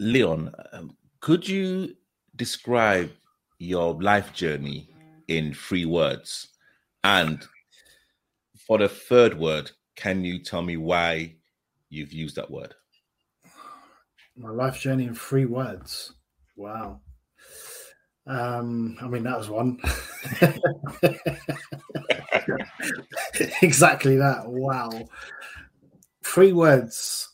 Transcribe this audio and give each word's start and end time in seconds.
Leon, 0.00 0.52
um, 0.72 0.96
could 1.20 1.46
you 1.46 1.94
describe 2.36 3.10
your 3.58 4.00
life 4.00 4.32
journey 4.32 4.88
in 5.28 5.52
three 5.52 5.84
words? 5.84 6.48
And 7.04 7.46
for 8.66 8.78
the 8.78 8.88
third 8.88 9.38
word, 9.38 9.70
can 9.96 10.24
you 10.24 10.38
tell 10.38 10.62
me 10.62 10.78
why 10.78 11.34
you've 11.90 12.14
used 12.14 12.36
that 12.36 12.50
word? 12.50 12.72
My 14.36 14.48
life 14.48 14.80
journey 14.80 15.04
in 15.04 15.14
three 15.14 15.44
words. 15.44 16.14
Wow. 16.56 17.02
Um, 18.26 18.96
I 19.02 19.06
mean, 19.06 19.24
that 19.24 19.36
was 19.36 19.50
one. 19.50 19.78
exactly 23.60 24.16
that. 24.16 24.46
Wow. 24.46 24.90
Three 26.22 26.54
words. 26.54 27.29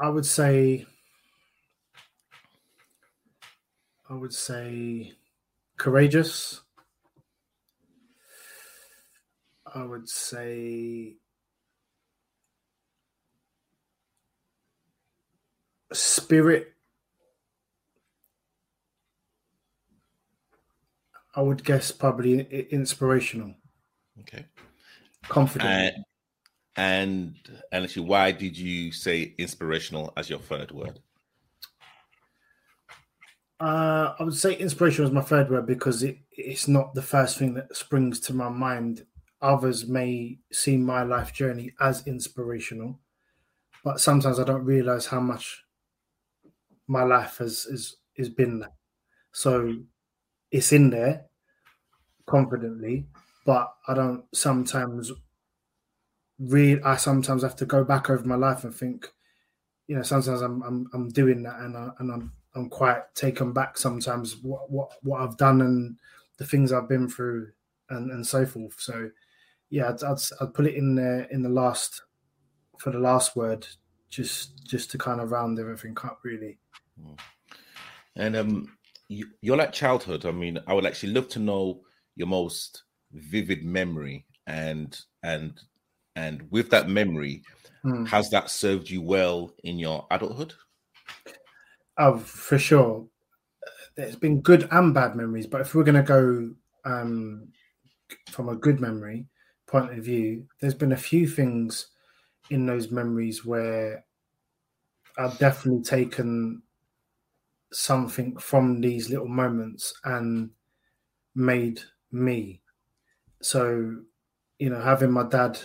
I 0.00 0.08
would 0.08 0.24
say, 0.24 0.86
I 4.08 4.14
would 4.14 4.32
say 4.32 5.12
courageous. 5.76 6.62
I 9.72 9.84
would 9.84 10.08
say 10.08 11.16
spirit. 15.92 16.72
I 21.36 21.42
would 21.42 21.62
guess 21.62 21.92
probably 21.92 22.40
inspirational. 22.70 23.54
Okay. 24.20 24.46
Confident. 25.28 25.98
Uh, 25.98 26.00
and 26.76 27.36
and 27.72 27.84
actually, 27.84 28.06
why 28.06 28.32
did 28.32 28.56
you 28.56 28.92
say 28.92 29.34
inspirational 29.38 30.12
as 30.16 30.30
your 30.30 30.38
third 30.38 30.70
word? 30.70 31.00
Uh, 33.60 34.14
I 34.18 34.22
would 34.22 34.34
say 34.34 34.54
inspiration 34.54 35.04
was 35.04 35.12
my 35.12 35.20
third 35.20 35.50
word 35.50 35.66
because 35.66 36.02
it, 36.02 36.18
it's 36.32 36.66
not 36.66 36.94
the 36.94 37.02
first 37.02 37.38
thing 37.38 37.54
that 37.54 37.76
springs 37.76 38.18
to 38.20 38.32
my 38.32 38.48
mind. 38.48 39.04
Others 39.42 39.86
may 39.86 40.38
see 40.50 40.76
my 40.76 41.02
life 41.02 41.34
journey 41.34 41.72
as 41.80 42.06
inspirational, 42.06 42.98
but 43.84 44.00
sometimes 44.00 44.38
I 44.38 44.44
don't 44.44 44.64
realize 44.64 45.06
how 45.06 45.20
much 45.20 45.62
my 46.86 47.02
life 47.02 47.38
has 47.38 47.66
is 47.66 47.96
has 48.16 48.28
been 48.28 48.60
that. 48.60 48.74
So 49.32 49.76
it's 50.50 50.72
in 50.72 50.90
there 50.90 51.26
confidently, 52.26 53.06
but 53.44 53.72
I 53.88 53.94
don't 53.94 54.24
sometimes 54.34 55.12
read. 56.40 56.80
I 56.82 56.96
sometimes 56.96 57.42
have 57.42 57.56
to 57.56 57.66
go 57.66 57.84
back 57.84 58.10
over 58.10 58.24
my 58.24 58.34
life 58.34 58.64
and 58.64 58.74
think, 58.74 59.12
you 59.86 59.96
know, 59.96 60.02
sometimes 60.02 60.40
I'm 60.40 60.62
I'm, 60.62 60.86
I'm 60.92 61.08
doing 61.10 61.42
that 61.44 61.60
and 61.60 61.76
I, 61.76 61.90
and 61.98 62.12
I'm 62.12 62.32
I'm 62.54 62.68
quite 62.68 63.14
taken 63.14 63.52
back 63.52 63.78
sometimes 63.78 64.36
what 64.38 64.70
what 64.70 64.92
what 65.02 65.20
I've 65.20 65.36
done 65.36 65.60
and 65.60 65.96
the 66.38 66.46
things 66.46 66.72
I've 66.72 66.88
been 66.88 67.08
through 67.08 67.50
and 67.90 68.10
and 68.10 68.26
so 68.26 68.46
forth. 68.46 68.80
So 68.80 69.10
yeah, 69.68 69.90
I'd, 69.90 70.02
I'd, 70.02 70.18
I'd 70.40 70.54
put 70.54 70.66
it 70.66 70.74
in 70.74 70.96
there 70.96 71.22
in 71.30 71.42
the 71.42 71.48
last 71.48 72.02
for 72.78 72.90
the 72.90 72.98
last 72.98 73.36
word, 73.36 73.66
just 74.08 74.64
just 74.66 74.90
to 74.90 74.98
kind 74.98 75.20
of 75.20 75.30
round 75.30 75.58
everything 75.58 75.96
up, 76.02 76.20
really. 76.24 76.58
Mm. 77.00 77.18
And 78.16 78.36
um, 78.36 78.78
you, 79.08 79.28
you're 79.40 79.56
like 79.56 79.72
childhood. 79.72 80.26
I 80.26 80.32
mean, 80.32 80.58
I 80.66 80.74
would 80.74 80.86
actually 80.86 81.12
love 81.12 81.28
to 81.30 81.38
know 81.38 81.82
your 82.16 82.26
most 82.26 82.84
vivid 83.12 83.64
memory 83.64 84.26
and 84.46 84.98
and 85.22 85.60
and 86.20 86.46
with 86.50 86.68
that 86.70 86.88
memory, 86.88 87.42
mm. 87.84 88.06
has 88.06 88.30
that 88.30 88.50
served 88.50 88.90
you 88.90 89.00
well 89.00 89.52
in 89.64 89.78
your 89.78 90.06
adulthood? 90.10 90.52
Oh, 91.96 92.18
for 92.18 92.58
sure. 92.58 93.06
There's 93.96 94.16
been 94.16 94.40
good 94.40 94.68
and 94.70 94.94
bad 94.94 95.16
memories, 95.16 95.46
but 95.46 95.60
if 95.62 95.74
we're 95.74 95.84
going 95.84 95.94
to 95.94 96.02
go 96.02 96.50
um, 96.84 97.48
from 98.30 98.48
a 98.48 98.56
good 98.56 98.80
memory 98.80 99.26
point 99.66 99.96
of 99.96 100.04
view, 100.04 100.46
there's 100.60 100.74
been 100.74 100.92
a 100.92 100.96
few 100.96 101.26
things 101.26 101.88
in 102.50 102.66
those 102.66 102.90
memories 102.90 103.44
where 103.44 104.04
I've 105.16 105.38
definitely 105.38 105.82
taken 105.82 106.62
something 107.72 108.36
from 108.36 108.80
these 108.80 109.08
little 109.08 109.28
moments 109.28 109.94
and 110.04 110.50
made 111.34 111.80
me. 112.12 112.60
So, 113.42 113.96
you 114.58 114.70
know, 114.70 114.80
having 114.80 115.12
my 115.12 115.24
dad 115.24 115.58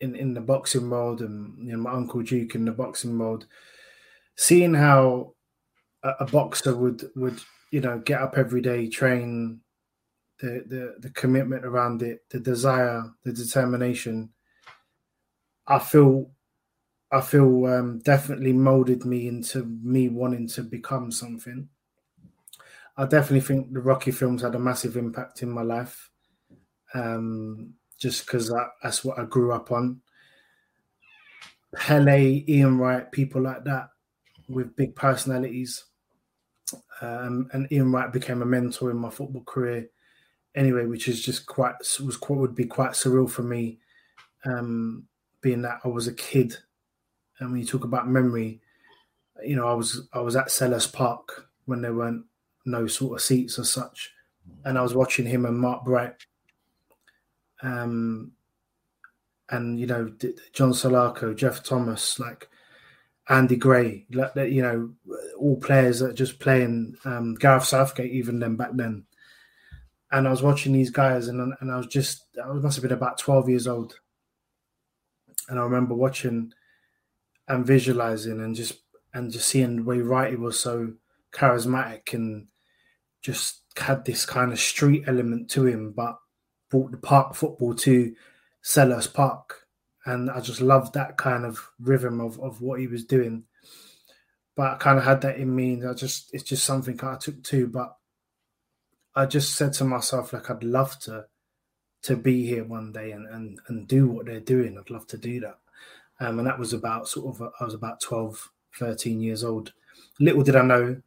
in, 0.00 0.14
in 0.14 0.34
the 0.34 0.40
boxing 0.40 0.88
world 0.88 1.20
and 1.20 1.56
you 1.58 1.72
know, 1.72 1.78
my 1.78 1.92
uncle 1.92 2.22
Duke 2.22 2.54
in 2.54 2.64
the 2.64 2.72
boxing 2.72 3.18
world, 3.18 3.46
seeing 4.36 4.74
how 4.74 5.34
a, 6.02 6.10
a, 6.20 6.26
boxer 6.26 6.74
would 6.74 7.10
would 7.14 7.38
you 7.70 7.80
know 7.80 7.98
get 7.98 8.20
up 8.20 8.36
every 8.36 8.60
day, 8.60 8.88
train, 8.88 9.60
the 10.40 10.64
the 10.66 10.94
the 11.00 11.10
commitment 11.10 11.64
around 11.64 12.02
it, 12.02 12.24
the 12.30 12.40
desire, 12.40 13.04
the 13.24 13.32
determination. 13.32 14.30
I 15.66 15.78
feel 15.78 16.30
I 17.12 17.20
feel 17.20 17.66
um, 17.66 17.98
definitely 17.98 18.52
molded 18.52 19.04
me 19.04 19.28
into 19.28 19.64
me 19.82 20.08
wanting 20.08 20.48
to 20.48 20.62
become 20.62 21.10
something. 21.10 21.68
I 22.96 23.04
definitely 23.06 23.40
think 23.40 23.72
the 23.72 23.80
Rocky 23.80 24.10
films 24.10 24.42
had 24.42 24.54
a 24.54 24.58
massive 24.58 24.96
impact 24.96 25.42
in 25.42 25.50
my 25.50 25.62
life, 25.62 26.10
um, 26.94 27.74
just 28.00 28.26
because 28.26 28.52
that's 28.82 29.04
what 29.04 29.18
I 29.18 29.24
grew 29.24 29.52
up 29.52 29.70
on. 29.70 30.00
Pele, 31.76 32.44
Ian 32.48 32.78
Wright, 32.78 33.10
people 33.12 33.42
like 33.42 33.62
that 33.64 33.90
with 34.48 34.74
big 34.74 34.96
personalities. 34.96 35.84
Um, 37.00 37.48
and 37.52 37.70
Ian 37.70 37.92
Wright 37.92 38.12
became 38.12 38.42
a 38.42 38.46
mentor 38.46 38.90
in 38.90 38.96
my 38.96 39.10
football 39.10 39.44
career. 39.44 39.88
Anyway, 40.56 40.86
which 40.86 41.06
is 41.06 41.22
just 41.22 41.46
quite 41.46 41.74
was 42.04 42.16
quite 42.16 42.38
would 42.38 42.56
be 42.56 42.64
quite 42.64 42.92
surreal 42.92 43.30
for 43.30 43.42
me, 43.42 43.78
um, 44.44 45.04
being 45.42 45.62
that 45.62 45.78
I 45.84 45.88
was 45.88 46.08
a 46.08 46.14
kid. 46.14 46.56
And 47.38 47.52
when 47.52 47.60
you 47.60 47.66
talk 47.66 47.84
about 47.84 48.08
memory, 48.08 48.60
you 49.44 49.54
know, 49.54 49.68
I 49.68 49.74
was 49.74 50.08
I 50.12 50.20
was 50.20 50.34
at 50.34 50.48
Selhurst 50.48 50.92
Park 50.92 51.48
when 51.66 51.82
there 51.82 51.94
weren't 51.94 52.24
no 52.66 52.88
sort 52.88 53.20
of 53.20 53.24
seats 53.24 53.60
or 53.60 53.64
such, 53.64 54.10
and 54.64 54.76
I 54.76 54.82
was 54.82 54.94
watching 54.94 55.26
him 55.26 55.46
and 55.46 55.58
Mark 55.58 55.84
Bright. 55.84 56.14
Um, 57.62 58.32
and 59.50 59.78
you 59.80 59.86
know 59.86 60.12
John 60.52 60.72
Salako, 60.72 61.36
Geoff 61.36 61.62
Thomas, 61.62 62.18
like 62.18 62.48
Andy 63.28 63.56
Gray, 63.56 64.06
like 64.12 64.34
you 64.34 64.62
know, 64.62 64.90
all 65.38 65.56
players 65.56 66.00
that 66.00 66.10
are 66.10 66.14
just 66.14 66.38
playing 66.38 66.96
um, 67.04 67.34
Gareth 67.34 67.64
Southgate 67.64 68.12
even 68.12 68.38
then 68.38 68.56
back 68.56 68.70
then. 68.74 69.04
And 70.12 70.26
I 70.26 70.30
was 70.30 70.42
watching 70.42 70.72
these 70.72 70.90
guys, 70.90 71.28
and 71.28 71.54
and 71.60 71.70
I 71.70 71.76
was 71.76 71.86
just 71.86 72.26
I 72.42 72.52
must 72.52 72.76
have 72.76 72.82
been 72.82 72.92
about 72.92 73.18
twelve 73.18 73.48
years 73.48 73.66
old, 73.66 73.94
and 75.48 75.58
I 75.58 75.62
remember 75.62 75.94
watching 75.94 76.52
and 77.46 77.66
visualizing 77.66 78.40
and 78.40 78.54
just 78.54 78.74
and 79.14 79.30
just 79.30 79.48
seeing 79.48 79.76
the 79.76 79.82
way 79.82 79.98
Wrighty 79.98 80.38
was 80.38 80.58
so 80.58 80.92
charismatic 81.32 82.14
and 82.14 82.48
just 83.22 83.62
had 83.76 84.04
this 84.04 84.26
kind 84.26 84.52
of 84.52 84.58
street 84.58 85.04
element 85.06 85.50
to 85.50 85.66
him, 85.66 85.92
but 85.92 86.18
brought 86.70 86.92
the 86.92 86.96
park 86.96 87.34
football 87.34 87.74
to 87.74 88.14
Selhurst 88.64 89.12
Park 89.12 89.66
and 90.06 90.30
I 90.30 90.40
just 90.40 90.60
loved 90.60 90.94
that 90.94 91.16
kind 91.16 91.44
of 91.44 91.70
rhythm 91.78 92.20
of, 92.20 92.40
of 92.40 92.60
what 92.60 92.80
he 92.80 92.86
was 92.86 93.04
doing. 93.04 93.44
But 94.56 94.72
I 94.72 94.76
kind 94.76 94.98
of 94.98 95.04
had 95.04 95.20
that 95.22 95.38
in 95.38 95.54
me, 95.54 95.74
and 95.74 95.88
I 95.88 95.94
just 95.94 96.32
it's 96.34 96.42
just 96.42 96.64
something 96.64 96.98
I 97.02 97.16
took 97.16 97.42
to. 97.44 97.66
But 97.66 97.96
I 99.14 99.26
just 99.26 99.54
said 99.54 99.72
to 99.74 99.84
myself, 99.84 100.32
like 100.32 100.50
I'd 100.50 100.64
love 100.64 100.98
to 101.00 101.26
to 102.02 102.16
be 102.16 102.46
here 102.46 102.64
one 102.64 102.92
day 102.92 103.12
and 103.12 103.26
and, 103.28 103.58
and 103.68 103.86
do 103.86 104.08
what 104.08 104.26
they're 104.26 104.40
doing. 104.40 104.78
I'd 104.78 104.90
love 104.90 105.06
to 105.08 105.18
do 105.18 105.40
that. 105.40 105.58
Um, 106.18 106.38
and 106.38 106.46
that 106.46 106.58
was 106.58 106.72
about 106.72 107.08
sort 107.08 107.34
of 107.34 107.52
I 107.60 107.64
was 107.64 107.74
about 107.74 108.00
12, 108.00 108.50
13 108.78 109.20
years 109.20 109.44
old. 109.44 109.72
Little 110.18 110.42
did 110.42 110.56
I 110.56 110.62
know, 110.62 111.00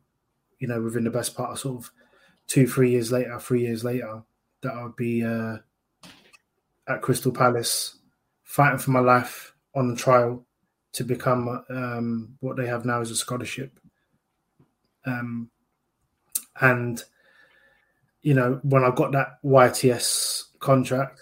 you 0.59 0.67
know, 0.67 0.81
within 0.81 1.03
the 1.03 1.11
best 1.11 1.35
part 1.35 1.51
of 1.51 1.59
sort 1.59 1.83
of 1.83 1.91
two, 2.47 2.67
three 2.67 2.91
years 2.91 3.11
later, 3.11 3.39
three 3.39 3.61
years 3.61 3.83
later, 3.83 4.23
that 4.63 4.73
I 4.73 4.83
would 4.83 4.95
be 4.95 5.23
uh, 5.23 5.57
at 6.87 7.01
Crystal 7.01 7.31
Palace 7.31 7.99
fighting 8.43 8.79
for 8.79 8.91
my 8.91 8.99
life 8.99 9.53
on 9.75 9.87
the 9.87 9.95
trial 9.95 10.45
to 10.93 11.03
become 11.03 11.63
um, 11.69 12.35
what 12.39 12.55
they 12.55 12.67
have 12.67 12.85
now 12.85 13.01
as 13.01 13.11
a 13.11 13.15
scholarship. 13.15 13.79
Um, 15.05 15.49
and 16.61 17.03
you 18.21 18.33
know, 18.33 18.59
when 18.63 18.83
I 18.83 18.91
got 18.91 19.11
that 19.11 19.39
YTS 19.43 20.45
contract, 20.59 21.19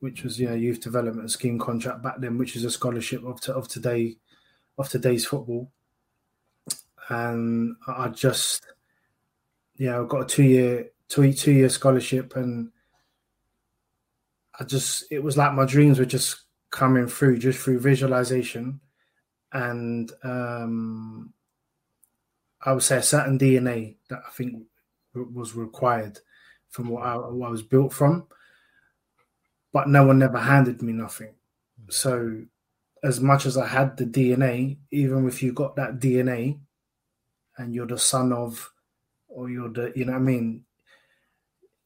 which 0.00 0.22
was 0.22 0.38
you 0.38 0.48
know 0.48 0.54
youth 0.54 0.80
development 0.80 1.30
scheme 1.30 1.58
contract 1.58 2.02
back 2.02 2.16
then, 2.18 2.36
which 2.36 2.56
is 2.56 2.64
a 2.64 2.70
scholarship 2.70 3.24
of 3.24 3.40
to, 3.42 3.54
of 3.54 3.68
today 3.68 4.16
of 4.76 4.88
today's 4.88 5.24
football, 5.24 5.70
and 7.08 7.76
I 7.88 8.08
just 8.08 8.66
you 9.76 9.86
know 9.86 10.04
got 10.04 10.22
a 10.22 10.26
two 10.26 10.42
year 10.42 10.90
two 11.08 11.32
two 11.32 11.52
year 11.52 11.68
scholarship, 11.68 12.36
and 12.36 12.70
I 14.58 14.64
just 14.64 15.04
it 15.10 15.22
was 15.22 15.36
like 15.36 15.52
my 15.52 15.66
dreams 15.66 15.98
were 15.98 16.04
just 16.04 16.42
coming 16.70 17.06
through 17.06 17.38
just 17.38 17.58
through 17.58 17.80
visualization 17.80 18.80
and 19.56 20.12
um, 20.22 21.32
I 22.60 22.72
would 22.72 22.82
say 22.82 22.98
a 22.98 23.02
certain 23.02 23.38
DNA 23.38 23.96
that 24.10 24.20
I 24.26 24.30
think 24.30 24.64
was 25.14 25.54
required 25.54 26.18
from 26.68 26.88
what 26.88 27.04
I, 27.04 27.16
what 27.16 27.46
I 27.46 27.50
was 27.50 27.62
built 27.62 27.94
from. 27.94 28.26
But 29.72 29.88
no 29.88 30.06
one 30.06 30.18
never 30.18 30.38
handed 30.38 30.82
me 30.82 30.92
nothing. 30.92 31.34
So, 31.88 32.42
as 33.02 33.20
much 33.20 33.46
as 33.46 33.56
I 33.56 33.66
had 33.66 33.96
the 33.96 34.04
DNA, 34.04 34.76
even 34.90 35.26
if 35.26 35.42
you 35.42 35.52
got 35.52 35.76
that 35.76 36.00
DNA 36.00 36.58
and 37.56 37.74
you're 37.74 37.86
the 37.86 37.98
son 37.98 38.32
of, 38.32 38.70
or 39.28 39.48
you're 39.48 39.70
the, 39.70 39.92
you 39.96 40.04
know 40.04 40.12
what 40.12 40.18
I 40.18 40.24
mean, 40.24 40.64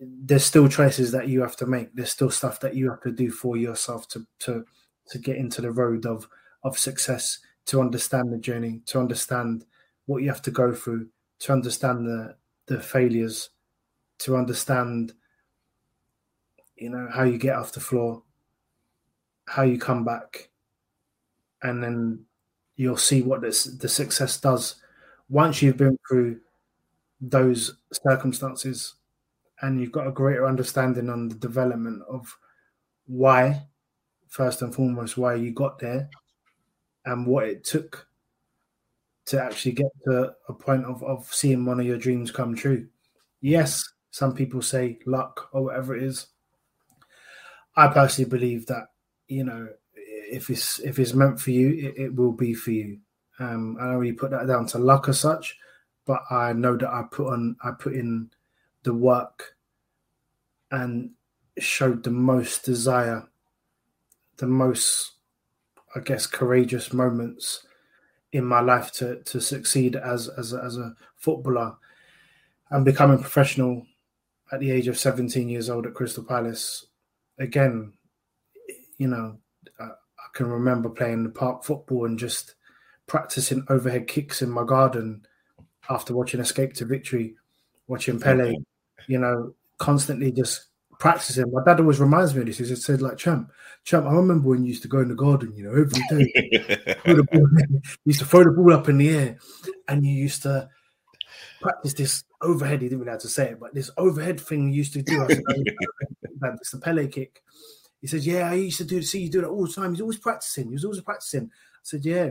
there's 0.00 0.44
still 0.44 0.68
choices 0.68 1.12
that 1.12 1.28
you 1.28 1.42
have 1.42 1.56
to 1.56 1.66
make. 1.66 1.94
There's 1.94 2.10
still 2.10 2.30
stuff 2.30 2.60
that 2.60 2.74
you 2.74 2.90
have 2.90 3.02
to 3.02 3.12
do 3.12 3.30
for 3.30 3.56
yourself 3.56 4.08
to 4.08 4.26
to 4.40 4.64
to 5.10 5.18
get 5.18 5.36
into 5.36 5.60
the 5.60 5.70
road 5.70 6.06
of 6.06 6.28
of 6.64 6.78
success, 6.78 7.38
to 7.66 7.80
understand 7.80 8.32
the 8.32 8.38
journey, 8.38 8.80
to 8.86 8.98
understand 8.98 9.64
what 10.06 10.22
you 10.22 10.28
have 10.28 10.42
to 10.42 10.50
go 10.50 10.72
through, 10.72 11.08
to 11.40 11.52
understand 11.52 12.06
the 12.06 12.36
the 12.66 12.80
failures, 12.80 13.50
to 14.18 14.36
understand, 14.36 15.12
you 16.76 16.88
know, 16.88 17.08
how 17.12 17.24
you 17.24 17.36
get 17.36 17.56
off 17.56 17.72
the 17.72 17.80
floor, 17.80 18.22
how 19.46 19.62
you 19.62 19.78
come 19.78 20.04
back, 20.04 20.48
and 21.62 21.82
then 21.82 22.24
you'll 22.76 22.96
see 22.96 23.20
what 23.20 23.42
this 23.42 23.64
the 23.64 23.88
success 23.88 24.40
does 24.40 24.76
once 25.28 25.60
you've 25.60 25.76
been 25.76 25.98
through 26.08 26.40
those 27.20 27.76
circumstances 27.92 28.94
and 29.62 29.80
you've 29.80 29.92
got 29.92 30.06
a 30.06 30.12
greater 30.12 30.46
understanding 30.46 31.08
on 31.10 31.28
the 31.28 31.34
development 31.34 32.02
of 32.08 32.36
why, 33.06 33.66
first 34.28 34.62
and 34.62 34.74
foremost, 34.74 35.16
why 35.16 35.34
you 35.34 35.52
got 35.52 35.78
there 35.78 36.08
and 37.04 37.26
what 37.26 37.44
it 37.44 37.64
took 37.64 38.06
to 39.26 39.42
actually 39.42 39.72
get 39.72 39.90
to 40.04 40.32
a 40.48 40.52
point 40.52 40.84
of, 40.84 41.02
of 41.02 41.26
seeing 41.32 41.64
one 41.64 41.78
of 41.80 41.86
your 41.86 41.98
dreams 41.98 42.30
come 42.30 42.54
true. 42.54 42.86
Yes, 43.40 43.84
some 44.10 44.34
people 44.34 44.62
say 44.62 44.98
luck 45.06 45.48
or 45.52 45.64
whatever 45.64 45.96
it 45.96 46.02
is. 46.02 46.26
I 47.76 47.88
personally 47.88 48.28
believe 48.28 48.66
that, 48.66 48.88
you 49.28 49.44
know, 49.44 49.68
if 49.94 50.50
it's 50.50 50.78
if 50.80 50.98
it's 50.98 51.14
meant 51.14 51.40
for 51.40 51.50
you, 51.50 51.68
it, 51.88 52.02
it 52.02 52.14
will 52.14 52.32
be 52.32 52.54
for 52.54 52.70
you. 52.70 52.98
Um, 53.38 53.76
I 53.80 53.86
don't 53.86 53.96
really 53.96 54.12
put 54.12 54.30
that 54.32 54.46
down 54.46 54.66
to 54.66 54.78
luck 54.78 55.08
as 55.08 55.20
such, 55.20 55.56
but 56.06 56.22
I 56.30 56.52
know 56.52 56.76
that 56.76 56.92
I 56.92 57.04
put 57.10 57.32
on 57.32 57.56
I 57.62 57.70
put 57.78 57.94
in 57.94 58.30
the 58.82 58.94
work 58.94 59.56
and 60.70 61.10
showed 61.58 62.02
the 62.04 62.10
most 62.10 62.64
desire, 62.64 63.28
the 64.36 64.46
most, 64.46 65.12
I 65.94 66.00
guess, 66.00 66.26
courageous 66.26 66.92
moments 66.92 67.66
in 68.32 68.44
my 68.44 68.60
life 68.60 68.92
to 68.92 69.22
to 69.24 69.40
succeed 69.40 69.96
as 69.96 70.28
as 70.28 70.52
a, 70.52 70.62
as 70.62 70.76
a 70.76 70.94
footballer 71.16 71.76
and 72.70 72.84
becoming 72.84 73.18
professional 73.18 73.84
at 74.52 74.60
the 74.60 74.70
age 74.70 74.88
of 74.88 74.98
17 74.98 75.48
years 75.48 75.68
old 75.68 75.86
at 75.86 75.94
Crystal 75.94 76.24
Palace. 76.24 76.86
Again, 77.38 77.92
you 78.98 79.08
know, 79.08 79.38
I, 79.78 79.84
I 79.84 80.28
can 80.34 80.46
remember 80.46 80.88
playing 80.88 81.24
the 81.24 81.30
park 81.30 81.64
football 81.64 82.04
and 82.04 82.18
just 82.18 82.54
practicing 83.06 83.64
overhead 83.68 84.06
kicks 84.06 84.42
in 84.42 84.50
my 84.50 84.64
garden 84.64 85.26
after 85.88 86.14
watching 86.14 86.40
Escape 86.40 86.74
to 86.74 86.84
Victory, 86.84 87.34
watching 87.88 88.20
Pele, 88.20 88.54
you 89.06 89.18
know, 89.18 89.54
constantly 89.78 90.32
just 90.32 90.66
practicing. 90.98 91.50
My 91.50 91.62
dad 91.64 91.80
always 91.80 92.00
reminds 92.00 92.34
me 92.34 92.40
of 92.42 92.46
this. 92.46 92.58
He 92.58 92.74
said, 92.76 93.02
like, 93.02 93.16
champ, 93.16 93.50
champ, 93.84 94.06
I 94.06 94.12
remember 94.12 94.48
when 94.48 94.64
you 94.64 94.68
used 94.68 94.82
to 94.82 94.88
go 94.88 95.00
in 95.00 95.08
the 95.08 95.14
garden, 95.14 95.54
you 95.56 95.64
know, 95.64 95.70
every 95.70 96.02
day. 96.10 96.94
ball, 97.32 97.48
you 97.58 97.80
used 98.04 98.20
to 98.20 98.26
throw 98.26 98.44
the 98.44 98.50
ball 98.50 98.72
up 98.72 98.88
in 98.88 98.98
the 98.98 99.08
air 99.10 99.38
and 99.88 100.04
you 100.04 100.14
used 100.14 100.42
to 100.42 100.68
practice 101.60 101.94
this 101.94 102.24
overhead. 102.42 102.82
He 102.82 102.88
didn't 102.88 103.00
really 103.00 103.12
have 103.12 103.20
to 103.22 103.28
say 103.28 103.50
it, 103.50 103.60
but 103.60 103.74
this 103.74 103.90
overhead 103.96 104.40
thing 104.40 104.68
you 104.68 104.76
used 104.76 104.92
to 104.92 105.02
do. 105.02 105.22
I 105.22 105.28
said, 105.28 105.42
oh, 105.48 106.54
it's 106.60 106.70
the 106.70 106.78
Pele 106.78 107.06
kick. 107.08 107.42
He 108.00 108.06
says, 108.06 108.26
Yeah, 108.26 108.50
I 108.50 108.54
used 108.54 108.78
to 108.78 108.84
do 108.84 109.02
see 109.02 109.22
you 109.22 109.30
do 109.30 109.42
that 109.42 109.48
all 109.48 109.66
the 109.66 109.72
time. 109.72 109.92
He's 109.92 110.00
always 110.00 110.18
practicing. 110.18 110.68
He 110.68 110.74
was 110.74 110.84
always 110.84 111.00
practicing. 111.00 111.44
I 111.44 111.82
said, 111.82 112.04
Yeah. 112.04 112.30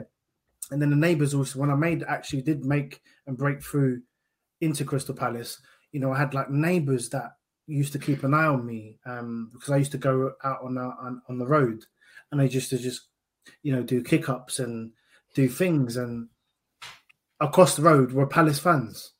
And 0.71 0.81
then 0.81 0.89
the 0.89 0.95
neighbors 0.95 1.33
also, 1.33 1.59
when 1.59 1.71
I 1.71 1.75
made 1.75 2.03
actually 2.03 2.41
did 2.41 2.65
make 2.65 3.01
and 3.25 3.37
break 3.37 3.63
through 3.63 4.01
into 4.61 4.85
Crystal 4.85 5.15
Palace, 5.15 5.59
you 5.91 5.99
know, 5.99 6.11
I 6.11 6.17
had 6.17 6.33
like 6.33 6.49
neighbors 6.49 7.09
that 7.09 7.33
used 7.67 7.93
to 7.93 7.99
keep 7.99 8.23
an 8.23 8.33
eye 8.33 8.45
on 8.45 8.65
me 8.65 8.97
um, 9.05 9.49
because 9.53 9.69
I 9.69 9.77
used 9.77 9.91
to 9.91 9.97
go 9.97 10.33
out 10.43 10.61
on, 10.63 10.77
on 10.77 11.21
on 11.29 11.37
the 11.37 11.47
road, 11.47 11.85
and 12.31 12.41
I 12.41 12.45
used 12.45 12.69
to 12.71 12.77
just 12.77 13.07
you 13.63 13.73
know 13.73 13.83
do 13.83 14.03
kick 14.03 14.29
ups 14.29 14.59
and 14.59 14.91
do 15.35 15.47
things, 15.47 15.97
and 15.97 16.27
across 17.39 17.75
the 17.75 17.83
road 17.83 18.11
were 18.11 18.27
Palace 18.27 18.59
fans. 18.59 19.13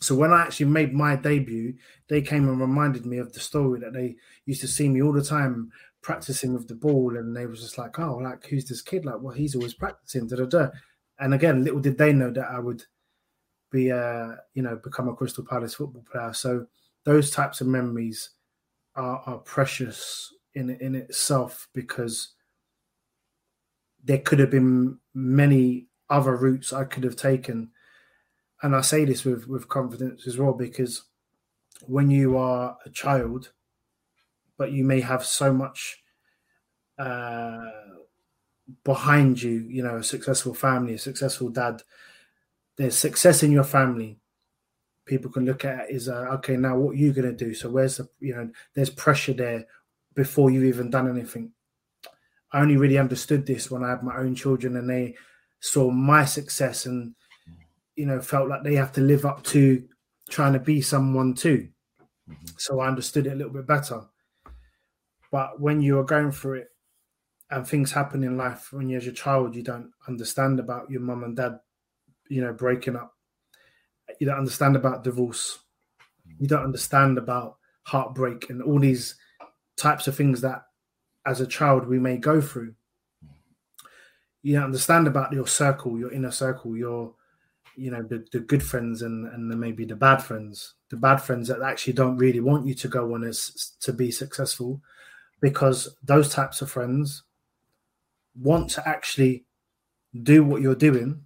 So 0.00 0.14
when 0.14 0.32
I 0.32 0.42
actually 0.42 0.66
made 0.66 0.92
my 0.92 1.16
debut, 1.16 1.74
they 2.08 2.22
came 2.22 2.48
and 2.48 2.60
reminded 2.60 3.04
me 3.04 3.18
of 3.18 3.32
the 3.32 3.40
story 3.40 3.80
that 3.80 3.92
they 3.92 4.14
used 4.46 4.60
to 4.60 4.68
see 4.68 4.88
me 4.88 5.02
all 5.02 5.12
the 5.12 5.24
time 5.24 5.72
practicing 6.02 6.54
with 6.54 6.68
the 6.68 6.76
ball, 6.76 7.16
and 7.16 7.36
they 7.36 7.46
was 7.46 7.60
just 7.60 7.78
like, 7.78 7.98
"Oh, 7.98 8.16
like 8.16 8.46
who's 8.46 8.64
this 8.64 8.82
kid? 8.82 9.04
Like, 9.04 9.20
well, 9.20 9.34
he's 9.34 9.54
always 9.54 9.74
practicing." 9.74 10.28
Da 10.28 10.36
da 10.36 10.44
da. 10.46 10.68
And 11.18 11.34
again, 11.34 11.64
little 11.64 11.80
did 11.80 11.98
they 11.98 12.12
know 12.12 12.30
that 12.30 12.48
I 12.48 12.60
would 12.60 12.84
be, 13.70 13.92
uh, 13.92 14.32
you 14.54 14.62
know, 14.62 14.76
become 14.76 15.08
a 15.08 15.14
Crystal 15.14 15.44
Palace 15.44 15.74
football 15.74 16.04
player. 16.10 16.32
So 16.32 16.66
those 17.04 17.30
types 17.30 17.60
of 17.60 17.66
memories 17.66 18.30
are, 18.94 19.22
are 19.26 19.38
precious 19.38 20.32
in 20.54 20.70
in 20.70 20.94
itself 20.94 21.68
because 21.74 22.34
there 24.02 24.18
could 24.18 24.38
have 24.38 24.50
been 24.50 24.98
many 25.14 25.86
other 26.10 26.36
routes 26.36 26.72
I 26.72 26.84
could 26.84 27.04
have 27.04 27.16
taken. 27.16 27.70
And 28.62 28.74
I 28.74 28.80
say 28.80 29.04
this 29.04 29.24
with, 29.24 29.46
with 29.46 29.68
confidence 29.68 30.26
as 30.26 30.38
well 30.38 30.52
because 30.52 31.04
when 31.86 32.10
you 32.10 32.36
are 32.36 32.76
a 32.84 32.90
child, 32.90 33.52
but 34.56 34.72
you 34.72 34.84
may 34.84 35.00
have 35.00 35.24
so 35.24 35.52
much 35.52 36.02
uh, 36.98 37.66
behind 38.84 39.40
you, 39.42 39.66
you 39.68 39.82
know, 39.82 39.96
a 39.96 40.04
successful 40.04 40.54
family, 40.54 40.94
a 40.94 40.98
successful 40.98 41.48
dad, 41.48 41.82
there's 42.78 42.96
success 42.96 43.42
in 43.42 43.50
your 43.50 43.64
family, 43.64 44.18
people 45.04 45.30
can 45.30 45.44
look 45.44 45.64
at 45.64 45.90
is 45.90 46.08
uh, 46.08 46.26
okay 46.34 46.56
now 46.56 46.76
what 46.76 46.92
are 46.92 46.98
you 46.98 47.12
going 47.12 47.28
to 47.28 47.44
do? 47.44 47.52
So 47.54 47.68
where's 47.68 47.96
the 47.96 48.08
you 48.20 48.34
know 48.34 48.48
there's 48.74 48.90
pressure 48.90 49.32
there 49.32 49.66
before 50.14 50.50
you've 50.50 50.64
even 50.64 50.90
done 50.90 51.08
anything. 51.08 51.52
I 52.52 52.60
only 52.60 52.76
really 52.76 52.98
understood 52.98 53.44
this 53.44 53.70
when 53.70 53.84
i 53.84 53.90
had 53.90 54.02
my 54.02 54.16
own 54.16 54.34
children 54.34 54.76
and 54.76 54.88
they 54.88 55.14
saw 55.60 55.90
my 55.90 56.24
success 56.24 56.86
and 56.86 57.14
you 57.96 58.06
know 58.06 58.20
felt 58.20 58.48
like 58.48 58.62
they 58.62 58.76
have 58.76 58.92
to 58.92 59.00
live 59.00 59.26
up 59.26 59.42
to 59.44 59.86
trying 60.30 60.52
to 60.52 60.60
be 60.60 60.80
someone 60.80 61.34
too. 61.34 61.68
Mm-hmm. 62.30 62.46
so 62.58 62.80
i 62.80 62.86
understood 62.86 63.26
it 63.26 63.32
a 63.32 63.36
little 63.36 63.52
bit 63.52 63.66
better. 63.66 64.02
But 65.30 65.60
when 65.60 65.82
you 65.82 65.98
are 65.98 66.04
going 66.04 66.32
through 66.32 66.60
it 66.60 66.68
and 67.50 67.66
things 67.66 67.92
happen 67.92 68.22
in 68.22 68.36
life 68.36 68.72
when 68.72 68.88
you're 68.88 69.00
as 69.00 69.06
a 69.06 69.12
child 69.12 69.56
you 69.56 69.62
don't 69.62 69.90
understand 70.06 70.60
about 70.60 70.90
your 70.90 71.00
mum 71.00 71.24
and 71.24 71.36
dad 71.36 71.58
you 72.28 72.40
know 72.40 72.52
breaking 72.52 72.96
up 72.96 73.14
you 74.18 74.26
don't 74.26 74.38
understand 74.38 74.76
about 74.76 75.04
divorce. 75.04 75.58
You 76.38 76.46
don't 76.46 76.64
understand 76.64 77.18
about 77.18 77.56
heartbreak 77.82 78.50
and 78.50 78.62
all 78.62 78.78
these 78.78 79.14
types 79.76 80.06
of 80.06 80.16
things 80.16 80.40
that 80.40 80.64
as 81.26 81.40
a 81.40 81.46
child 81.46 81.86
we 81.86 81.98
may 81.98 82.16
go 82.16 82.40
through. 82.40 82.74
You 84.42 84.54
don't 84.54 84.64
understand 84.64 85.06
about 85.06 85.32
your 85.32 85.46
circle, 85.46 85.98
your 85.98 86.12
inner 86.12 86.30
circle, 86.30 86.76
your 86.76 87.14
you 87.76 87.90
know 87.90 88.02
the, 88.02 88.24
the 88.32 88.40
good 88.40 88.62
friends 88.62 89.02
and 89.02 89.26
and 89.32 89.48
maybe 89.48 89.84
the 89.84 89.94
bad 89.94 90.16
friends 90.16 90.74
the 90.90 90.96
bad 90.96 91.18
friends 91.18 91.46
that 91.46 91.62
actually 91.62 91.92
don't 91.92 92.16
really 92.16 92.40
want 92.40 92.66
you 92.66 92.74
to 92.74 92.88
go 92.88 93.14
on 93.14 93.22
as 93.22 93.76
to 93.78 93.92
be 93.92 94.10
successful 94.10 94.82
because 95.40 95.96
those 96.02 96.28
types 96.28 96.60
of 96.60 96.68
friends 96.68 97.22
want 98.34 98.68
to 98.68 98.88
actually 98.88 99.44
do 100.24 100.42
what 100.42 100.60
you're 100.60 100.74
doing 100.74 101.24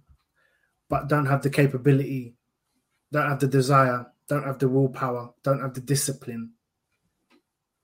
but 0.93 1.07
don't 1.07 1.25
have 1.25 1.41
the 1.41 1.49
capability 1.49 2.35
don't 3.13 3.29
have 3.29 3.39
the 3.39 3.47
desire, 3.47 4.07
don't 4.27 4.43
have 4.43 4.57
the 4.57 4.67
willpower, 4.67 5.29
don't 5.43 5.61
have 5.61 5.75
the 5.75 5.81
discipline 5.81 6.51